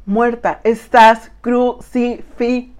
muerta, 0.06 0.60
estás 0.64 1.30
crucificado 1.40 2.73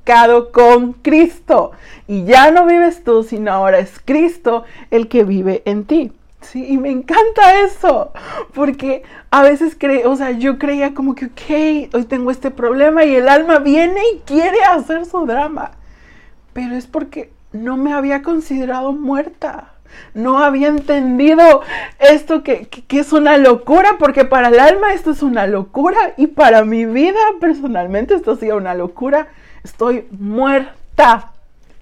con 0.52 0.92
Cristo. 0.94 1.72
Y 2.06 2.24
ya 2.24 2.50
no 2.50 2.66
vives 2.66 3.02
tú, 3.04 3.22
sino 3.22 3.52
ahora 3.52 3.78
es 3.78 4.00
Cristo 4.04 4.64
el 4.90 5.08
que 5.08 5.24
vive 5.24 5.62
en 5.64 5.84
ti. 5.84 6.12
Sí, 6.40 6.66
y 6.68 6.76
me 6.76 6.90
encanta 6.90 7.60
eso, 7.64 8.12
porque 8.52 9.02
a 9.30 9.42
veces 9.42 9.74
creo, 9.78 10.10
o 10.10 10.16
sea, 10.16 10.32
yo 10.32 10.58
creía 10.58 10.92
como 10.92 11.14
que, 11.14 11.26
ok, 11.26 11.94
hoy 11.94 12.04
tengo 12.04 12.30
este 12.30 12.50
problema 12.50 13.02
y 13.04 13.14
el 13.14 13.30
alma 13.30 13.60
viene 13.60 14.02
y 14.14 14.18
quiere 14.26 14.62
hacer 14.62 15.06
su 15.06 15.24
drama, 15.24 15.70
pero 16.52 16.76
es 16.76 16.86
porque 16.86 17.32
no 17.52 17.78
me 17.78 17.94
había 17.94 18.22
considerado 18.22 18.92
muerta 18.92 19.74
no 20.14 20.38
había 20.38 20.68
entendido 20.68 21.62
esto 21.98 22.42
que, 22.42 22.68
es 22.88 23.12
una 23.12 23.36
locura, 23.36 23.96
porque 23.98 24.24
para 24.24 24.48
el 24.48 24.60
alma 24.60 24.92
esto 24.92 25.10
es 25.10 25.22
una 25.22 25.46
locura 25.46 26.14
y 26.16 26.28
para 26.28 26.64
mi 26.64 26.86
vida 26.86 27.18
personalmente 27.40 28.14
esto 28.14 28.32
ha 28.32 28.36
sido 28.36 28.56
una 28.56 28.74
locura. 28.74 29.28
Estoy 29.64 30.07
muerta. 30.11 31.31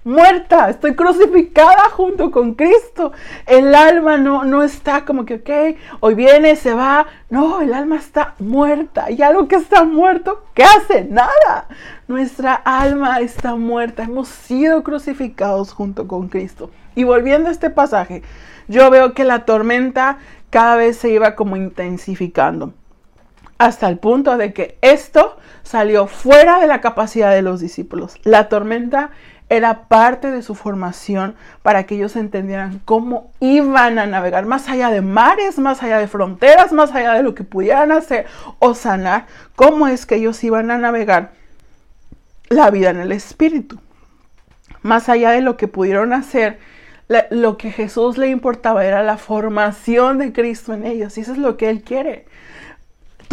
muerta, 0.05 0.69
estoy 0.69 0.95
crucificada 0.95 1.89
junto 1.91 2.31
con 2.31 2.55
Cristo. 2.55 3.11
El 3.45 3.75
alma 3.75 4.15
no, 4.17 4.45
no 4.45 4.63
está 4.63 5.03
como 5.03 5.25
que, 5.25 5.35
ok, 5.35 5.77
hoy 5.99 6.15
viene, 6.15 6.55
se 6.55 6.73
va. 6.73 7.07
No, 7.29 7.59
el 7.59 7.73
alma 7.73 7.97
está 7.97 8.35
muerta. 8.39 9.11
Y 9.11 9.21
algo 9.21 9.49
que 9.49 9.57
está 9.57 9.83
muerto, 9.83 10.45
¿qué 10.53 10.63
hace? 10.63 11.03
Nada. 11.03 11.67
Nuestra 12.07 12.53
alma 12.53 13.19
está 13.19 13.55
muerta. 13.55 14.03
Hemos 14.03 14.29
sido 14.29 14.81
crucificados 14.81 15.73
junto 15.73 16.07
con 16.07 16.29
Cristo. 16.29 16.71
Y 16.95 17.03
volviendo 17.03 17.49
a 17.49 17.51
este 17.51 17.69
pasaje, 17.69 18.23
yo 18.69 18.89
veo 18.89 19.13
que 19.13 19.25
la 19.25 19.43
tormenta 19.43 20.19
cada 20.49 20.77
vez 20.77 20.97
se 20.97 21.09
iba 21.09 21.35
como 21.35 21.57
intensificando. 21.57 22.73
Hasta 23.63 23.87
el 23.87 23.97
punto 23.97 24.35
de 24.35 24.51
que 24.51 24.77
esto 24.81 25.37
salió 25.63 26.07
fuera 26.07 26.59
de 26.59 26.67
la 26.67 26.81
capacidad 26.81 27.31
de 27.31 27.41
los 27.41 27.61
discípulos. 27.61 28.15
La 28.23 28.49
tormenta 28.49 29.11
era 29.47 29.87
parte 29.87 30.31
de 30.31 30.41
su 30.41 30.53
formación 30.53 31.35
para 31.61 31.85
que 31.85 31.95
ellos 31.95 32.17
entendieran 32.17 32.81
cómo 32.83 33.31
iban 33.39 33.99
a 33.99 34.05
navegar 34.05 34.45
más 34.45 34.67
allá 34.67 34.89
de 34.89 34.99
mares, 35.01 35.59
más 35.59 35.81
allá 35.81 35.97
de 35.99 36.09
fronteras, 36.09 36.73
más 36.73 36.93
allá 36.93 37.13
de 37.13 37.23
lo 37.23 37.35
que 37.35 37.45
pudieran 37.45 37.93
hacer 37.93 38.25
o 38.59 38.75
sanar, 38.75 39.27
cómo 39.55 39.87
es 39.87 40.05
que 40.05 40.15
ellos 40.15 40.43
iban 40.43 40.69
a 40.69 40.77
navegar 40.77 41.31
la 42.49 42.69
vida 42.69 42.89
en 42.89 42.99
el 42.99 43.13
espíritu. 43.13 43.79
Más 44.81 45.07
allá 45.07 45.31
de 45.31 45.39
lo 45.39 45.55
que 45.55 45.69
pudieron 45.69 46.11
hacer, 46.11 46.59
lo 47.29 47.55
que 47.55 47.71
Jesús 47.71 48.17
le 48.17 48.27
importaba 48.27 48.83
era 48.83 49.03
la 49.03 49.15
formación 49.15 50.17
de 50.17 50.33
Cristo 50.33 50.73
en 50.73 50.85
ellos. 50.85 51.17
Y 51.17 51.21
eso 51.21 51.31
es 51.31 51.37
lo 51.37 51.55
que 51.55 51.69
Él 51.69 51.81
quiere. 51.81 52.25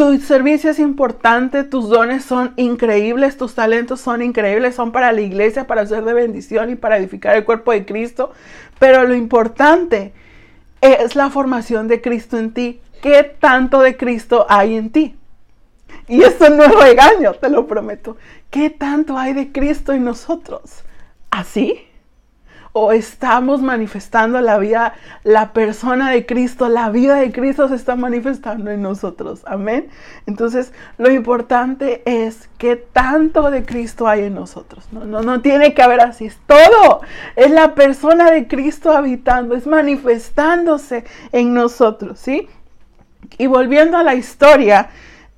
Tu 0.01 0.19
servicio 0.19 0.71
es 0.71 0.79
importante, 0.79 1.63
tus 1.63 1.91
dones 1.91 2.25
son 2.25 2.55
increíbles, 2.57 3.37
tus 3.37 3.55
talentos 3.55 4.01
son 4.01 4.23
increíbles, 4.23 4.75
son 4.75 4.93
para 4.93 5.13
la 5.13 5.21
iglesia, 5.21 5.67
para 5.67 5.85
ser 5.85 6.07
de 6.07 6.15
bendición 6.15 6.71
y 6.71 6.75
para 6.75 6.97
edificar 6.97 7.37
el 7.37 7.45
cuerpo 7.45 7.73
de 7.73 7.85
Cristo. 7.85 8.33
Pero 8.79 9.05
lo 9.05 9.15
importante 9.15 10.15
es 10.81 11.17
la 11.17 11.29
formación 11.29 11.87
de 11.87 12.01
Cristo 12.01 12.39
en 12.39 12.55
ti. 12.55 12.81
¿Qué 13.03 13.25
tanto 13.25 13.83
de 13.83 13.99
Cristo 13.99 14.47
hay 14.49 14.75
en 14.75 14.89
ti? 14.89 15.17
Y 16.09 16.23
eso 16.23 16.49
no 16.49 16.65
es 16.65 16.75
regaño, 16.75 17.35
te 17.35 17.51
lo 17.51 17.67
prometo. 17.67 18.17
¿Qué 18.49 18.71
tanto 18.71 19.19
hay 19.19 19.35
de 19.35 19.53
Cristo 19.53 19.93
en 19.93 20.05
nosotros? 20.05 20.63
¿Así? 21.31 21.89
O 22.73 22.93
estamos 22.93 23.63
manifestando 23.63 24.41
la 24.41 24.59
vida, 24.59 24.95
la 25.25 25.53
persona 25.53 26.11
de 26.11 26.25
Cristo, 26.25 26.69
la 26.69 26.91
vida 26.91 27.17
de 27.17 27.33
Cristo 27.33 27.69
se 27.69 27.75
está 27.75 27.97
manifestando 27.97 28.71
en 28.71 28.83
nosotros. 28.83 29.43
Amén. 29.47 29.89
Entonces, 30.27 30.73
lo 30.97 31.11
importante 31.11 32.03
es 32.05 32.49
que 32.59 32.77
tanto 32.77 33.51
de 33.51 33.65
Cristo 33.65 34.07
hay 34.07 34.25
en 34.25 34.35
nosotros. 34.35 34.87
No, 34.93 35.05
no, 35.05 35.23
no 35.23 35.41
tiene 35.41 35.75
que 35.75 35.83
haber 35.83 36.01
así. 36.01 36.27
Es 36.27 36.39
todo. 36.47 37.01
Es 37.35 37.51
la 37.51 37.75
persona 37.75 38.31
de 38.31 38.47
Cristo 38.47 38.93
habitando, 38.93 39.57
es 39.57 39.67
manifestándose 39.67 41.05
en 41.33 41.55
nosotros. 41.55 42.21
¿Sí? 42.21 42.49
Y 43.37 43.49
volviendo 43.49 43.97
a 43.97 44.05
la 44.05 44.15
historia, 44.15 44.91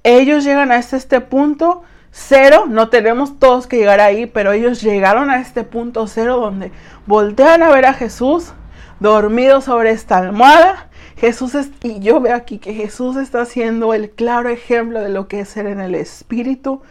ellos 0.02 0.44
llegan 0.44 0.70
hasta 0.70 0.96
este 0.96 1.20
punto 1.20 1.82
cero, 2.12 2.66
no 2.68 2.90
tenemos 2.90 3.38
todos 3.38 3.66
que 3.66 3.78
llegar 3.78 4.00
ahí, 4.00 4.26
pero 4.26 4.52
ellos 4.52 4.82
llegaron 4.82 5.30
a 5.30 5.40
este 5.40 5.64
punto 5.64 6.06
cero 6.06 6.36
donde 6.36 6.70
voltean 7.06 7.62
a 7.62 7.70
ver 7.70 7.86
a 7.86 7.94
Jesús 7.94 8.52
dormido 9.00 9.60
sobre 9.60 9.90
esta 9.90 10.18
almohada. 10.18 10.88
Jesús 11.16 11.54
es, 11.54 11.70
y 11.82 12.00
yo 12.00 12.20
veo 12.20 12.36
aquí 12.36 12.58
que 12.58 12.74
Jesús 12.74 13.16
está 13.16 13.44
siendo 13.46 13.94
el 13.94 14.10
claro 14.10 14.50
ejemplo 14.50 15.00
de 15.00 15.08
lo 15.08 15.26
que 15.26 15.40
es 15.40 15.48
ser 15.48 15.66
en 15.66 15.80
el 15.80 15.94
espíritu, 15.94 16.82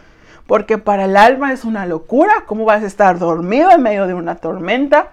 porque 0.46 0.76
para 0.76 1.04
el 1.04 1.16
alma 1.16 1.52
es 1.52 1.64
una 1.64 1.86
locura, 1.86 2.44
¿cómo 2.46 2.64
vas 2.64 2.82
a 2.82 2.86
estar 2.86 3.18
dormido 3.18 3.70
en 3.70 3.82
medio 3.82 4.06
de 4.06 4.14
una 4.14 4.36
tormenta? 4.36 5.10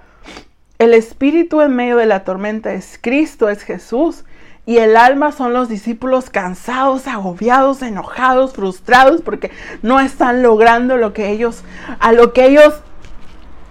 El 0.80 0.94
espíritu 0.94 1.62
en 1.62 1.76
medio 1.76 1.98
de 1.98 2.08
la 2.08 2.24
tormenta 2.24 2.74
es 2.74 2.98
Cristo, 3.00 3.50
es 3.50 3.64
Jesús 3.64 4.26
y 4.66 4.78
el 4.78 4.98
alma 4.98 5.32
son 5.32 5.54
los 5.54 5.68
discípulos 5.70 6.30
cansados, 6.30 7.08
agobiados, 7.08 7.82
enojados, 7.82 8.54
frustrados 8.54 9.22
porque 9.22 9.52
no 9.82 10.00
están 10.00 10.44
logrando 10.44 10.98
lo 10.98 11.14
que 11.14 11.30
ellos 11.32 11.64
a 12.00 12.12
lo 12.12 12.34
que 12.34 12.46
ellos 12.46 12.82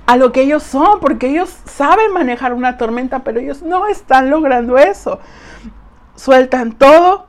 a 0.07 0.17
lo 0.17 0.33
que 0.33 0.41
ellos 0.41 0.63
son, 0.63 1.01
porque 1.01 1.29
ellos 1.29 1.55
saben 1.67 2.15
manejar 2.15 2.55
una 2.55 2.79
tormenta, 2.79 3.25
pero 3.25 3.41
ellos 3.41 3.61
no 3.61 3.87
están 3.89 4.31
logrando 4.31 4.79
eso. 4.79 5.21
Sueltan 6.17 6.73
todo 6.73 7.27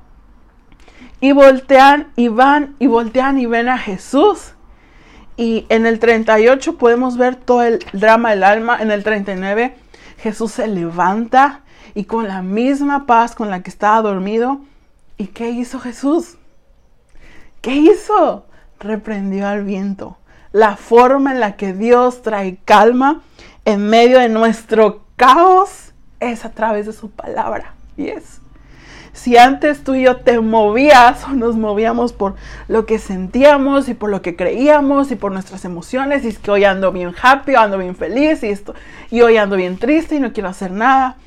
y 1.20 1.34
voltean 1.34 2.08
y 2.16 2.30
van 2.30 2.78
y 2.80 2.88
voltean 2.88 3.38
y 3.38 3.46
ven 3.48 3.68
a 3.68 3.78
Jesús. 3.78 4.54
Y 5.36 5.66
en 5.68 5.86
el 5.86 6.00
38 6.00 6.78
podemos 6.78 7.18
ver 7.18 7.36
todo 7.36 7.64
el 7.64 7.80
drama 7.92 8.30
del 8.30 8.46
alma. 8.46 8.78
En 8.80 8.92
el 8.92 9.04
39 9.04 9.76
Jesús 10.18 10.54
se 10.54 10.68
levanta 10.68 11.64
y 11.94 12.06
con 12.06 12.28
la 12.28 12.42
misma 12.42 13.06
paz 13.06 13.36
con 13.36 13.50
la 13.50 13.62
que 13.64 13.70
estaba 13.70 14.02
dormido. 14.02 14.60
¿Y 15.18 15.28
qué 15.28 15.50
hizo 15.50 15.80
Jesús? 15.80 16.38
¿Qué 17.62 17.76
hizo? 17.76 18.46
Reprendió 18.80 19.48
al 19.48 19.64
viento. 19.64 20.18
La 20.52 20.78
forma 20.78 21.32
en 21.32 21.40
la 21.40 21.58
que 21.58 21.74
Dios 21.74 22.22
trae 22.22 22.58
calma 22.66 23.22
en 23.66 23.88
medio 23.88 24.20
de 24.20 24.30
nuestro 24.30 25.04
caos 25.16 25.94
es 26.20 26.46
a 26.46 26.52
través 26.52 26.86
de 26.86 26.94
su 26.94 27.12
palabra. 27.12 27.74
Y 27.98 28.08
es. 28.08 28.40
Si 29.12 29.38
antes 29.38 29.84
tú 29.84 29.96
y 29.96 30.04
yo 30.04 30.18
te 30.18 30.40
movías 30.40 31.26
o 31.26 31.32
nos 31.32 31.58
movíamos 31.58 32.14
por 32.14 32.36
lo 32.70 32.86
que 32.86 33.00
sentíamos 33.00 33.90
y 33.90 33.94
por 33.94 34.10
lo 34.10 34.22
que 34.22 34.36
creíamos 34.38 35.12
y 35.12 35.16
por 35.16 35.34
nuestras 35.34 35.66
emociones, 35.66 36.24
y 36.24 36.30
es 36.30 36.40
que 36.40 36.52
hoy 36.52 36.64
ando 36.64 36.94
bien 36.94 37.14
happy, 37.22 37.56
ando 37.56 37.78
bien 37.78 37.96
feliz 37.96 38.44
y, 38.44 38.48
esto, 38.48 38.74
y 39.12 39.22
hoy 39.22 39.36
ando 39.36 39.58
bien 39.58 39.78
triste 39.78 40.16
y 40.16 40.20
no 40.20 40.32
quiero 40.32 40.48
hacer 40.48 40.72
nada 40.72 41.18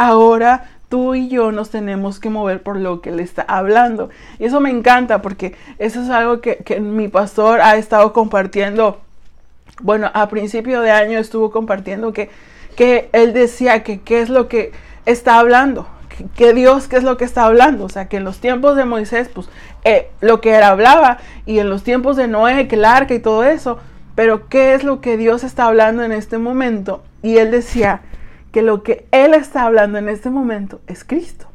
ahora 0.00 0.64
tú 0.88 1.14
y 1.14 1.28
yo 1.28 1.52
nos 1.52 1.70
tenemos 1.70 2.18
que 2.18 2.30
mover 2.30 2.62
por 2.62 2.76
lo 2.76 3.00
que 3.02 3.10
Él 3.10 3.20
está 3.20 3.42
hablando. 3.42 4.08
Y 4.38 4.46
eso 4.46 4.60
me 4.60 4.70
encanta 4.70 5.22
porque 5.22 5.54
eso 5.78 6.02
es 6.02 6.08
algo 6.08 6.40
que, 6.40 6.80
mi 6.80 7.08
pastor 7.08 7.60
ha 7.60 7.76
estado 7.76 8.12
compartiendo. 8.12 9.00
Bueno, 9.82 10.10
a 10.12 10.28
principio 10.28 10.80
de 10.80 10.90
año 10.90 11.18
estuvo 11.18 11.50
compartiendo 11.50 12.12
que, 12.12 12.30
que 12.76 13.08
él 13.12 13.32
decía 13.32 13.82
que 13.82 14.00
qué 14.00 14.20
es 14.20 14.28
lo 14.28 14.48
que 14.48 14.72
está 15.06 15.38
hablando, 15.38 15.86
que, 16.34 16.52
Dios 16.54 16.88
qué 16.88 16.96
es 16.96 17.04
lo 17.04 17.16
que 17.16 17.24
está 17.24 17.44
hablando. 17.44 17.84
O 17.84 17.88
sea, 17.88 18.08
que 18.08 18.16
en 18.16 18.24
los 18.24 18.40
tiempos 18.40 18.76
de 18.76 18.84
Moisés, 18.84 19.30
pues 19.32 19.48
eh, 19.84 20.10
lo 20.20 20.40
que 20.40 20.56
él 20.56 20.62
hablaba, 20.62 21.18
y 21.46 21.58
en 21.58 21.70
los 21.70 21.82
tiempos 21.82 22.16
de 22.16 22.26
Noé, 22.26 22.68
que 22.68 22.76
el 22.76 22.84
arca 22.84 23.14
y 23.14 23.20
todo 23.20 23.44
eso, 23.44 23.78
pero 24.14 24.48
qué 24.48 24.74
es 24.74 24.82
lo 24.82 25.00
que 25.00 25.16
Dios 25.16 25.44
está 25.44 25.66
hablando 25.66 26.02
en 26.02 26.12
este 26.12 26.38
momento. 26.38 27.02
Y 27.22 27.36
él 27.36 27.50
decía, 27.50 28.02
que 28.52 28.62
lo 28.62 28.82
que 28.82 29.06
Él 29.10 29.34
está 29.34 29.64
hablando 29.64 29.98
en 29.98 30.08
este 30.08 30.30
momento 30.30 30.80
es 30.86 31.04
Cristo. 31.04 31.46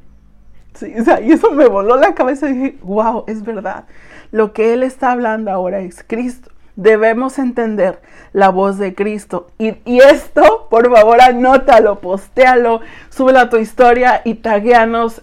Sí, 0.73 0.93
o 0.99 1.03
sea, 1.03 1.21
y 1.21 1.31
eso 1.31 1.51
me 1.51 1.67
voló 1.67 1.95
la 1.97 2.13
cabeza 2.15 2.49
y 2.49 2.53
dije, 2.53 2.77
wow, 2.81 3.23
es 3.27 3.43
verdad. 3.43 3.85
Lo 4.31 4.53
que 4.53 4.73
Él 4.73 4.83
está 4.83 5.11
hablando 5.11 5.51
ahora 5.51 5.79
es 5.79 6.03
Cristo. 6.05 6.51
Debemos 6.75 7.39
entender 7.39 8.01
la 8.33 8.49
voz 8.49 8.77
de 8.77 8.93
Cristo. 8.93 9.47
Y, 9.57 9.75
y 9.85 9.99
esto, 9.99 10.67
por 10.69 10.93
favor, 10.93 11.21
anótalo, 11.21 11.99
postéalo, 11.99 12.81
súbelo 13.09 13.39
a 13.39 13.49
tu 13.49 13.57
historia 13.57 14.21
y 14.25 14.35
tagueanos. 14.35 15.21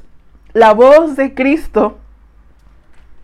La 0.54 0.72
voz 0.72 1.16
de 1.16 1.34
Cristo 1.34 1.98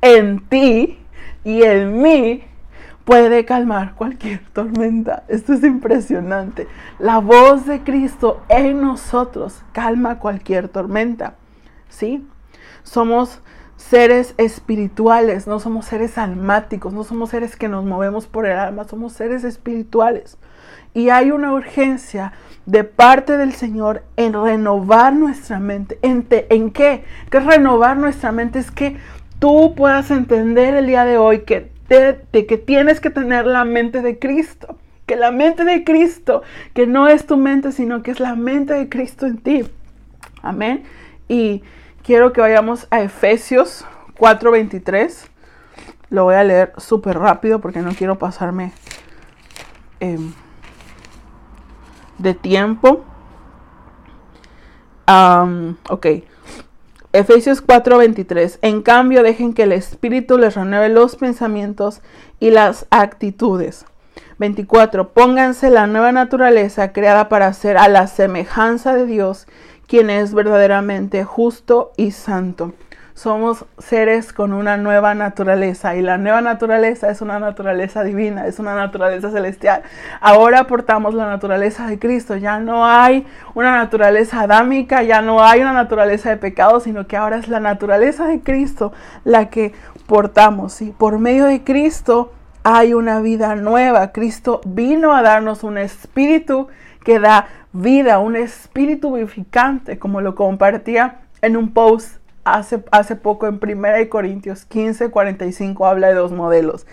en 0.03 0.47
ti 0.49 0.99
y 1.45 1.63
en 1.63 2.03
mí 2.03 2.45
puede 3.09 3.47
calmar 3.47 3.95
cualquier 3.95 4.41
tormenta. 4.53 5.25
Esto 5.29 5.55
es 5.55 5.65
impresionante. 5.65 6.69
La 6.99 7.21
voz 7.21 7.65
de 7.65 7.81
Cristo 7.83 8.43
en 8.51 8.83
nosotros 8.83 9.63
calma 9.73 10.19
cualquier 10.19 10.69
tormenta. 10.69 11.37
¿Sí? 11.89 12.29
Somos 12.83 13.41
seres 13.77 14.35
espirituales, 14.37 15.47
no 15.47 15.59
somos 15.59 15.87
seres 15.87 16.19
almáticos, 16.19 16.93
no 16.93 17.03
somos 17.03 17.31
seres 17.31 17.57
que 17.57 17.67
nos 17.67 17.83
movemos 17.87 18.27
por 18.27 18.45
el 18.45 18.59
alma, 18.59 18.85
somos 18.85 19.15
seres 19.15 19.43
espirituales. 19.43 20.37
Y 20.93 21.09
hay 21.09 21.31
una 21.31 21.55
urgencia 21.55 22.35
de 22.67 22.85
parte 22.85 23.39
del 23.39 23.55
Señor 23.55 24.05
en 24.17 24.35
renovar 24.35 25.15
nuestra 25.15 25.59
mente. 25.59 25.99
¿En, 26.03 26.27
¿En 26.31 26.71
qué? 26.73 27.05
¿Qué 27.31 27.39
es 27.39 27.47
renovar 27.47 27.97
nuestra 27.97 28.33
mente? 28.33 28.59
Es 28.59 28.71
que 28.71 28.99
tú 29.39 29.75
puedas 29.75 30.11
entender 30.11 30.75
el 30.75 30.87
día 30.87 31.07
de 31.07 31.17
hoy 31.17 31.39
que 31.45 31.78
de, 31.89 32.47
que 32.47 32.59
tienes 32.59 33.01
que 33.01 33.11
tener 33.11 33.47
la 33.47 33.65
mente 33.65 34.03
de 34.03 34.19
Cristo. 34.19 34.77
Que 35.07 35.17
la 35.17 35.31
mente 35.31 35.65
de 35.65 35.85
Cristo, 35.85 36.43
que 36.75 36.87
no 36.87 37.09
es 37.09 37.27
tu 37.27 37.39
mente, 37.39 37.73
sino 37.73 38.03
que 38.03 38.11
es 38.11 38.21
la 38.21 38.35
mente 38.35 38.75
de 38.75 38.89
Cristo 38.91 39.27
en 39.27 39.39
ti. 39.39 39.65
Amén. 40.43 40.85
Y 41.29 41.63
quiero 42.03 42.33
que 42.33 42.43
vayamos 42.43 42.87
a 42.91 43.01
Efesios 43.01 43.87
4:23. 44.19 45.31
Lo 46.11 46.25
voy 46.25 46.35
a 46.35 46.45
leer 46.45 46.73
súper 46.77 47.19
rápido 47.19 47.61
porque 47.61 47.81
no 47.81 47.95
quiero 47.95 48.19
pasarme 48.19 48.73
em, 50.01 50.33
de 52.19 52.35
tiempo. 52.35 53.05
ok. 55.89 56.07
Efesios 57.13 57.63
4:23. 57.63 58.59
En 58.61 58.83
cambio, 58.83 59.23
dejen 59.23 59.55
que 59.55 59.63
el 59.63 59.73
Espíritu 59.73 60.37
les 60.37 60.55
renueve 60.55 60.89
los 60.89 61.17
pensamientos 61.17 62.03
y 62.39 62.51
las 62.51 62.87
actitudes. 62.91 63.87
24. 64.39 65.13
Pónganse 65.13 65.71
la 65.71 65.87
nueva 65.87 66.13
naturaleza 66.13 66.93
creada 66.93 67.29
para 67.29 67.53
ser 67.55 67.79
a 67.79 67.89
la 67.89 68.07
semejanza 68.07 68.95
de 68.95 69.07
Dios, 69.07 69.47
quien 69.87 70.11
es 70.11 70.35
verdaderamente 70.35 71.25
justo 71.25 71.93
y 71.97 72.11
santo 72.11 72.75
somos 73.19 73.65
seres 73.79 74.33
con 74.33 74.53
una 74.53 74.77
nueva 74.77 75.13
naturaleza 75.13 75.97
y 75.97 76.03
la 76.03 76.19
nueva 76.19 76.41
naturaleza 76.41 77.11
es 77.11 77.21
una 77.21 77.41
naturaleza 77.41 78.05
divina, 78.05 78.47
es 78.47 78.61
una 78.61 78.77
naturaleza 78.77 79.33
celestial. 79.33 79.83
Ahora 80.21 80.69
portamos 80.69 81.15
la 81.15 81.27
naturaleza 81.27 81.89
de 81.89 81.99
Cristo, 81.99 82.37
ya 82.37 82.61
no 82.61 82.87
hay 82.87 83.27
una 83.55 83.73
naturaleza 83.73 84.43
adámica, 84.43 85.03
ya 85.03 85.21
no 85.21 85.43
hay 85.43 85.63
una 85.63 85.73
naturaleza 85.73 86.31
de 86.31 86.37
pecado, 86.37 86.79
sino 86.79 87.09
que 87.09 87.17
ahora 87.17 87.39
es 87.39 87.49
la 87.49 87.59
naturaleza 87.59 88.29
de 88.29 88.41
Cristo 88.41 88.93
la 89.25 89.51
que 89.51 89.73
portamos 90.07 90.81
y 90.81 90.93
por 90.93 91.19
medio 91.19 91.47
de 91.47 91.65
Cristo 91.65 92.33
hay 92.63 92.95
una 92.95 93.19
vida 93.19 93.57
nueva. 93.57 94.13
Cristo 94.13 94.61
vino 94.65 95.13
a 95.13 95.23
darnos 95.23 95.65
un 95.65 95.77
espíritu 95.77 96.69
que 97.03 97.19
da 97.19 97.49
vida, 97.73 98.21
un 98.21 98.37
espíritu 98.37 99.15
vivificante, 99.15 99.99
como 99.99 100.21
lo 100.21 100.37
compartía 100.37 101.23
en 101.43 101.57
un 101.57 101.73
post 101.73 102.18
hace, 102.55 102.83
hace 102.91 103.17
poco 103.17 103.47
en 103.47 103.61
1 103.63 104.09
Corintios 104.09 104.65
15, 104.65 105.11
45 105.11 105.87
habla 105.87 106.09
de 106.09 106.15
dos 106.15 106.33
modelos. 106.33 106.87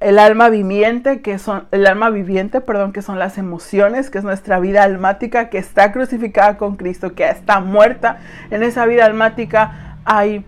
El 0.00 0.18
alma 0.20 0.48
viviente, 0.48 1.22
que 1.22 1.38
son, 1.38 1.66
el 1.72 1.86
alma 1.86 2.10
viviente, 2.10 2.60
perdón, 2.60 2.92
que 2.92 3.02
son 3.02 3.18
las 3.18 3.36
emociones, 3.36 4.10
que 4.10 4.18
es 4.18 4.24
nuestra 4.24 4.60
vida 4.60 4.84
almática, 4.84 5.50
que 5.50 5.58
está 5.58 5.90
crucificada 5.90 6.56
con 6.56 6.76
Cristo, 6.76 7.14
que 7.14 7.28
está 7.28 7.60
muerta. 7.60 8.18
En 8.50 8.62
esa 8.62 8.86
vida 8.86 9.06
almática 9.06 9.96
hay 10.04 10.44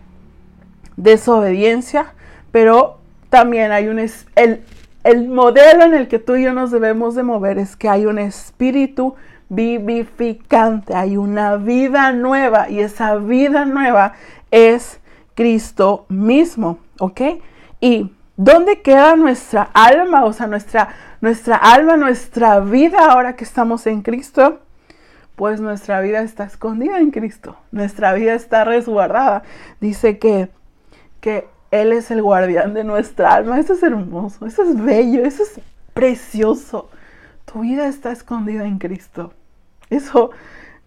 desobediencia, 0.96 2.14
pero 2.52 3.00
también 3.28 3.72
hay 3.72 3.88
un, 3.88 3.98
el, 3.98 4.62
el 5.04 5.28
modelo 5.28 5.84
en 5.84 5.94
el 5.94 6.08
que 6.08 6.18
tú 6.18 6.36
y 6.36 6.44
yo 6.44 6.52
nos 6.52 6.70
debemos 6.70 7.14
de 7.14 7.22
mover 7.22 7.58
es 7.58 7.76
que 7.76 7.88
hay 7.88 8.06
un 8.06 8.18
espíritu 8.18 9.14
vivificante, 9.48 10.94
hay 10.94 11.16
una 11.16 11.56
vida 11.56 12.12
nueva 12.12 12.70
y 12.70 12.80
esa 12.80 13.16
vida 13.16 13.64
nueva 13.64 14.14
es 14.50 15.00
Cristo 15.34 16.06
mismo, 16.08 16.78
¿ok? 16.98 17.20
Y 17.80 18.12
¿dónde 18.36 18.82
queda 18.82 19.16
nuestra 19.16 19.70
alma? 19.74 20.24
O 20.24 20.32
sea, 20.32 20.46
nuestra, 20.46 20.88
nuestra 21.20 21.56
alma, 21.56 21.96
nuestra 21.96 22.60
vida 22.60 23.10
ahora 23.10 23.36
que 23.36 23.44
estamos 23.44 23.86
en 23.86 24.02
Cristo. 24.02 24.60
Pues 25.34 25.58
nuestra 25.60 26.02
vida 26.02 26.20
está 26.20 26.44
escondida 26.44 26.98
en 26.98 27.10
Cristo. 27.10 27.56
Nuestra 27.72 28.12
vida 28.12 28.34
está 28.34 28.64
resguardada. 28.64 29.42
Dice 29.80 30.18
que, 30.18 30.50
que 31.22 31.48
Él 31.70 31.92
es 31.92 32.10
el 32.10 32.22
guardián 32.22 32.74
de 32.74 32.84
nuestra 32.84 33.34
alma. 33.34 33.58
Eso 33.58 33.74
es 33.74 33.82
hermoso, 33.82 34.46
eso 34.46 34.62
es 34.62 34.82
bello, 34.82 35.24
eso 35.24 35.42
es 35.42 35.60
precioso. 35.94 36.90
Tu 37.44 37.60
vida 37.60 37.86
está 37.86 38.12
escondida 38.12 38.64
en 38.64 38.78
Cristo. 38.78 39.32
Eso, 39.88 40.30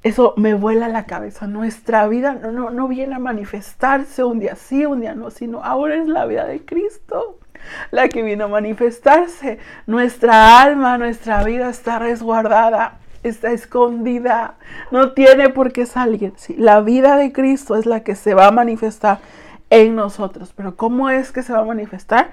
eso 0.01 0.33
me 0.37 0.53
vuela 0.53 0.87
la 0.87 1.05
cabeza. 1.05 1.47
Nuestra 1.47 2.07
vida 2.07 2.33
no, 2.33 2.51
no, 2.51 2.69
no 2.69 2.87
viene 2.87 3.15
a 3.15 3.19
manifestarse 3.19 4.23
un 4.23 4.39
día 4.39 4.55
sí, 4.55 4.85
un 4.85 5.01
día 5.01 5.15
no, 5.15 5.29
sino 5.29 5.63
ahora 5.63 5.95
es 5.95 6.07
la 6.07 6.25
vida 6.25 6.45
de 6.45 6.63
Cristo 6.65 7.39
la 7.91 8.09
que 8.09 8.21
vino 8.21 8.45
a 8.45 8.47
manifestarse. 8.47 9.59
Nuestra 9.87 10.61
alma, 10.61 10.97
nuestra 10.97 11.43
vida 11.43 11.69
está 11.69 11.99
resguardada, 11.99 12.97
está 13.23 13.51
escondida, 13.51 14.55
no 14.91 15.13
tiene 15.13 15.49
por 15.49 15.71
qué 15.71 15.85
salir. 15.85 16.33
la 16.57 16.81
vida 16.81 17.15
de 17.17 17.31
Cristo 17.31 17.75
es 17.75 17.85
la 17.85 18.01
que 18.01 18.15
se 18.15 18.33
va 18.33 18.47
a 18.47 18.51
manifestar 18.51 19.19
en 19.73 19.95
nosotros. 19.95 20.53
Pero 20.55 20.77
¿cómo 20.77 21.09
es 21.09 21.31
que 21.31 21.41
se 21.41 21.51
va 21.51 21.59
a 21.59 21.65
manifestar? 21.65 22.31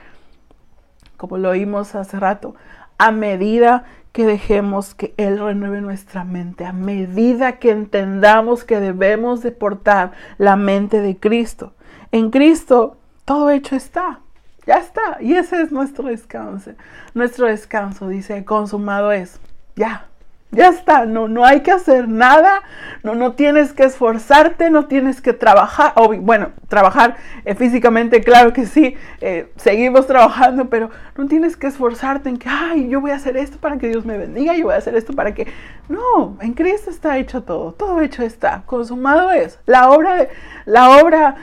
Como 1.17 1.39
lo 1.39 1.53
vimos 1.53 1.95
hace 1.95 2.21
rato, 2.21 2.55
a 2.99 3.11
medida 3.13 3.85
que 4.13 4.27
dejemos 4.27 4.95
que 4.95 5.15
Él 5.17 5.39
renueve 5.39 5.81
nuestra 5.81 6.25
mente 6.25 6.67
a 6.67 6.73
medida 6.73 7.59
que 7.59 7.71
entendamos 7.71 8.65
que 8.65 8.81
debemos 8.81 9.43
de 9.43 9.53
portar 9.53 10.13
la 10.37 10.57
mente 10.57 11.01
de 11.01 11.17
Cristo. 11.17 11.73
En 12.13 12.31
Cristo 12.31 12.99
todo 13.25 13.49
hecho 13.51 13.75
está, 13.75 14.21
ya 14.67 14.79
está. 14.79 15.19
Y 15.21 15.35
ese 15.35 15.63
es 15.63 15.73
nuestro 15.73 16.09
descanso. 16.09 16.73
Nuestro 17.15 17.47
descanso 17.47 18.09
dice, 18.09 18.45
consumado 18.45 19.13
es, 19.13 19.41
ya, 19.77 20.09
ya 20.53 20.69
está, 20.69 21.07
no, 21.07 21.29
no 21.29 21.45
hay 21.45 21.61
que 21.61 21.71
hacer 21.71 22.09
nada, 22.09 22.63
no, 23.03 23.15
no 23.15 23.33
tienes 23.33 23.73
que 23.73 23.85
esforzarte, 23.85 24.71
no 24.71 24.87
tienes 24.87 25.21
que 25.21 25.33
trabajar, 25.33 25.95
bueno, 26.21 26.51
trabajar 26.69 27.17
eh, 27.45 27.55
físicamente, 27.55 28.23
claro 28.23 28.53
que 28.53 28.67
sí, 28.67 28.97
eh, 29.21 29.51
seguimos 29.57 30.07
trabajando, 30.07 30.69
pero 30.69 30.91
no 31.17 31.27
tienes 31.27 31.57
que 31.57 31.69
esforzarte 31.69 32.29
en 32.29 32.37
que, 32.37 32.49
ay, 32.49 32.89
yo 32.89 33.01
voy 33.01 33.13
a 33.13 33.17
hacer 33.17 33.37
esto 33.37 33.59
para 33.59 33.79
que 33.79 33.89
Dios 33.89 34.05
me 34.05 34.19
bendiga, 34.19 34.57
yo 34.57 34.65
voy 34.65 34.75
a 34.75 34.79
hacer 34.79 34.97
esto 34.97 35.13
para 35.13 35.35
que... 35.35 35.47
No, 35.89 36.37
en 36.41 36.55
Cristo 36.55 36.91
está 36.91 37.19
hecho 37.19 37.43
todo, 37.43 37.73
todo 37.73 38.01
hecho 38.01 38.23
está, 38.23 38.63
consumado 38.67 39.31
es. 39.33 39.59
La 39.67 39.91
obra, 39.91 40.29
la 40.67 40.91
obra 41.03 41.37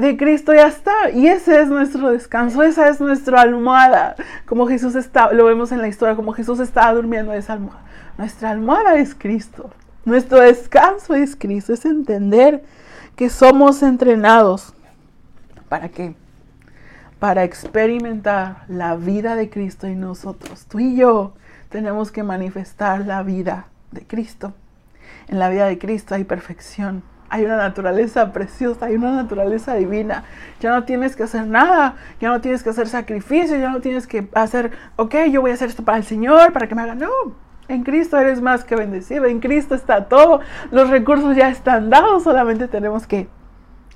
de 0.00 0.16
Cristo 0.16 0.52
ya 0.52 0.66
está. 0.66 1.10
Y 1.10 1.28
ese 1.28 1.60
es 1.60 1.68
nuestro 1.68 2.10
descanso, 2.10 2.62
esa 2.62 2.88
es 2.88 3.00
nuestra 3.00 3.42
almohada. 3.42 4.16
Como 4.46 4.66
Jesús 4.66 4.94
está, 4.96 5.32
lo 5.32 5.44
vemos 5.44 5.70
en 5.72 5.80
la 5.80 5.88
historia, 5.88 6.16
como 6.16 6.32
Jesús 6.32 6.58
estaba 6.58 6.92
durmiendo 6.92 7.32
esa 7.32 7.52
almohada. 7.52 7.84
Nuestra 8.20 8.50
almohada 8.50 8.96
es 8.96 9.14
Cristo. 9.14 9.70
Nuestro 10.04 10.40
descanso 10.40 11.14
es 11.14 11.34
Cristo. 11.36 11.72
Es 11.72 11.86
entender 11.86 12.62
que 13.16 13.30
somos 13.30 13.82
entrenados. 13.82 14.74
¿Para 15.70 15.88
qué? 15.88 16.14
Para 17.18 17.44
experimentar 17.44 18.64
la 18.68 18.94
vida 18.94 19.36
de 19.36 19.48
Cristo 19.48 19.86
en 19.86 20.00
nosotros. 20.00 20.66
Tú 20.66 20.80
y 20.80 20.96
yo 20.96 21.32
tenemos 21.70 22.12
que 22.12 22.22
manifestar 22.22 23.06
la 23.06 23.22
vida 23.22 23.68
de 23.90 24.06
Cristo. 24.06 24.52
En 25.28 25.38
la 25.38 25.48
vida 25.48 25.64
de 25.64 25.78
Cristo 25.78 26.14
hay 26.14 26.24
perfección, 26.24 27.02
hay 27.30 27.46
una 27.46 27.56
naturaleza 27.56 28.34
preciosa, 28.34 28.84
hay 28.84 28.96
una 28.96 29.12
naturaleza 29.12 29.76
divina. 29.76 30.24
Ya 30.60 30.72
no 30.72 30.84
tienes 30.84 31.16
que 31.16 31.22
hacer 31.22 31.46
nada, 31.46 31.96
ya 32.20 32.28
no 32.28 32.42
tienes 32.42 32.62
que 32.62 32.68
hacer 32.68 32.86
sacrificio, 32.86 33.56
ya 33.56 33.70
no 33.70 33.80
tienes 33.80 34.06
que 34.06 34.28
hacer, 34.34 34.72
ok, 34.96 35.14
yo 35.32 35.40
voy 35.40 35.52
a 35.52 35.54
hacer 35.54 35.70
esto 35.70 35.86
para 35.86 35.96
el 35.96 36.04
Señor, 36.04 36.52
para 36.52 36.68
que 36.68 36.74
me 36.74 36.82
haga. 36.82 36.94
No, 36.94 37.08
en 37.70 37.84
Cristo 37.84 38.18
eres 38.18 38.40
más 38.40 38.64
que 38.64 38.76
bendecido, 38.76 39.26
en 39.26 39.40
Cristo 39.40 39.74
está 39.74 40.06
todo, 40.06 40.40
los 40.70 40.90
recursos 40.90 41.36
ya 41.36 41.48
están 41.48 41.88
dados, 41.88 42.24
solamente 42.24 42.68
tenemos 42.68 43.06
que 43.06 43.28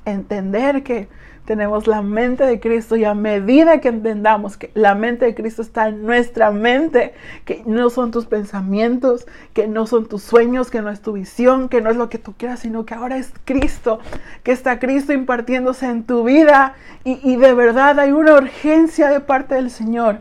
entender 0.04 0.82
que 0.82 1.08
tenemos 1.44 1.87
la 1.87 2.00
mente 2.00 2.44
de 2.44 2.58
Cristo 2.58 2.96
y 2.96 3.04
a 3.04 3.14
medida 3.14 3.80
que 3.80 3.88
entendamos 3.88 4.56
que 4.56 4.70
la 4.74 4.94
mente 4.94 5.26
de 5.26 5.34
Cristo 5.34 5.60
está 5.60 5.88
en 5.88 6.06
nuestra 6.06 6.50
mente, 6.50 7.12
que 7.44 7.62
no 7.66 7.90
son 7.90 8.10
tus 8.10 8.26
pensamientos, 8.26 9.26
que 9.52 9.66
no 9.66 9.87
son 9.87 10.06
tus 10.06 10.22
sueños, 10.22 10.70
que 10.70 10.80
no 10.80 10.90
es 10.90 11.02
tu 11.02 11.12
visión, 11.12 11.68
que 11.68 11.82
no 11.82 11.90
es 11.90 11.96
lo 11.96 12.08
que 12.08 12.18
tú 12.18 12.34
quieras, 12.37 12.60
sino 12.60 12.87
que 12.87 12.94
ahora 12.94 13.18
es 13.18 13.32
Cristo, 13.44 13.98
que 14.42 14.52
está 14.52 14.78
Cristo 14.78 15.12
impartiéndose 15.12 15.87
en 15.87 16.04
tu 16.04 16.24
vida. 16.24 16.74
Y, 17.04 17.20
y 17.22 17.37
de 17.37 17.52
verdad 17.52 17.98
hay 18.00 18.12
una 18.12 18.34
urgencia 18.34 19.08
de 19.08 19.20
parte 19.20 19.56
del 19.56 19.70
Señor 19.70 20.20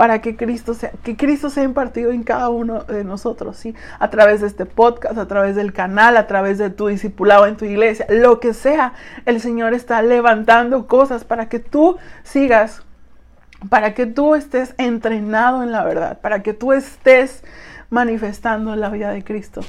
para 0.00 0.22
que 0.22 0.34
Cristo 0.34 0.72
sea, 0.72 0.92
que 1.02 1.14
Cristo 1.14 1.50
sea 1.50 1.62
impartido 1.62 2.10
en 2.10 2.22
cada 2.22 2.48
uno 2.48 2.84
de 2.84 3.04
nosotros, 3.04 3.58
¿sí? 3.58 3.74
A 3.98 4.08
través 4.08 4.40
de 4.40 4.46
este 4.46 4.64
podcast, 4.64 5.18
a 5.18 5.28
través 5.28 5.56
del 5.56 5.74
canal, 5.74 6.16
a 6.16 6.26
través 6.26 6.56
de 6.56 6.70
tu 6.70 6.86
discipulado 6.86 7.46
en 7.46 7.58
tu 7.58 7.66
iglesia, 7.66 8.06
lo 8.08 8.40
que 8.40 8.54
sea, 8.54 8.94
el 9.26 9.42
Señor 9.42 9.74
está 9.74 10.00
levantando 10.00 10.86
cosas 10.86 11.24
para 11.24 11.50
que 11.50 11.58
tú 11.58 11.98
sigas, 12.22 12.82
para 13.68 13.92
que 13.92 14.06
tú 14.06 14.34
estés 14.34 14.74
entrenado 14.78 15.62
en 15.62 15.70
la 15.70 15.84
verdad, 15.84 16.18
para 16.22 16.42
que 16.42 16.54
tú 16.54 16.72
estés 16.72 17.44
manifestando 17.90 18.74
la 18.76 18.88
vida 18.88 19.10
de 19.10 19.22
Cristo. 19.22 19.60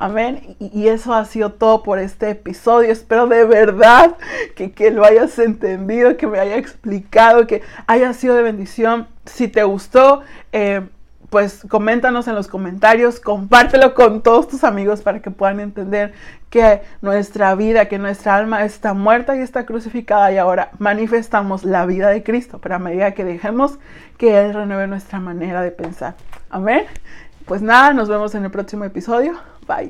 Amén. 0.00 0.56
Y, 0.58 0.88
eso 0.88 1.12
ha 1.12 1.26
sido 1.26 1.52
todo 1.52 1.82
por 1.82 1.98
este 1.98 2.30
episodio. 2.30 2.90
Espero 2.90 3.26
de 3.26 3.44
verdad 3.44 4.16
que, 4.54 4.90
lo 4.90 5.04
hayas 5.04 5.38
entendido, 5.38 6.16
que 6.16 6.26
me 6.26 6.38
haya 6.38 6.56
explicado, 6.56 7.46
que 7.46 7.60
haya 7.86 8.14
sido 8.14 8.34
de 8.34 8.42
bendición. 8.42 9.08
Si 9.26 9.46
te 9.46 9.62
gustó, 9.62 10.22
eh, 10.52 10.88
pues 11.28 11.66
coméntanos 11.68 12.28
en 12.28 12.34
los 12.34 12.48
comentarios, 12.48 13.20
compártelo 13.20 13.92
con 13.92 14.22
todos 14.22 14.48
tus 14.48 14.64
amigos 14.64 15.02
para 15.02 15.20
que 15.20 15.30
puedan 15.30 15.60
entender 15.60 16.14
que 16.48 16.80
nuestra 17.02 17.54
vida, 17.54 17.84
que 17.88 17.98
nuestra 17.98 18.36
alma 18.36 18.64
está 18.64 18.94
muerta 18.94 19.36
y 19.36 19.40
está 19.40 19.66
crucificada 19.66 20.32
y 20.32 20.38
ahora 20.38 20.70
manifestamos 20.78 21.62
la 21.62 21.84
vida 21.84 22.08
de 22.08 22.22
Cristo, 22.22 22.58
pero 22.58 22.76
a 22.76 22.78
medida 22.78 23.12
que 23.12 23.26
dejemos 23.26 23.78
que 24.16 24.40
Él 24.40 24.54
renueve 24.54 24.86
nuestra 24.86 25.20
manera 25.20 25.60
de 25.60 25.72
pensar. 25.72 26.14
Amén. 26.48 26.86
Pues 27.44 27.60
nada, 27.60 27.92
nos 27.92 28.08
vemos 28.08 28.34
en 28.34 28.44
el 28.46 28.50
próximo 28.50 28.84
episodio. 28.84 29.38
vậy. 29.70 29.86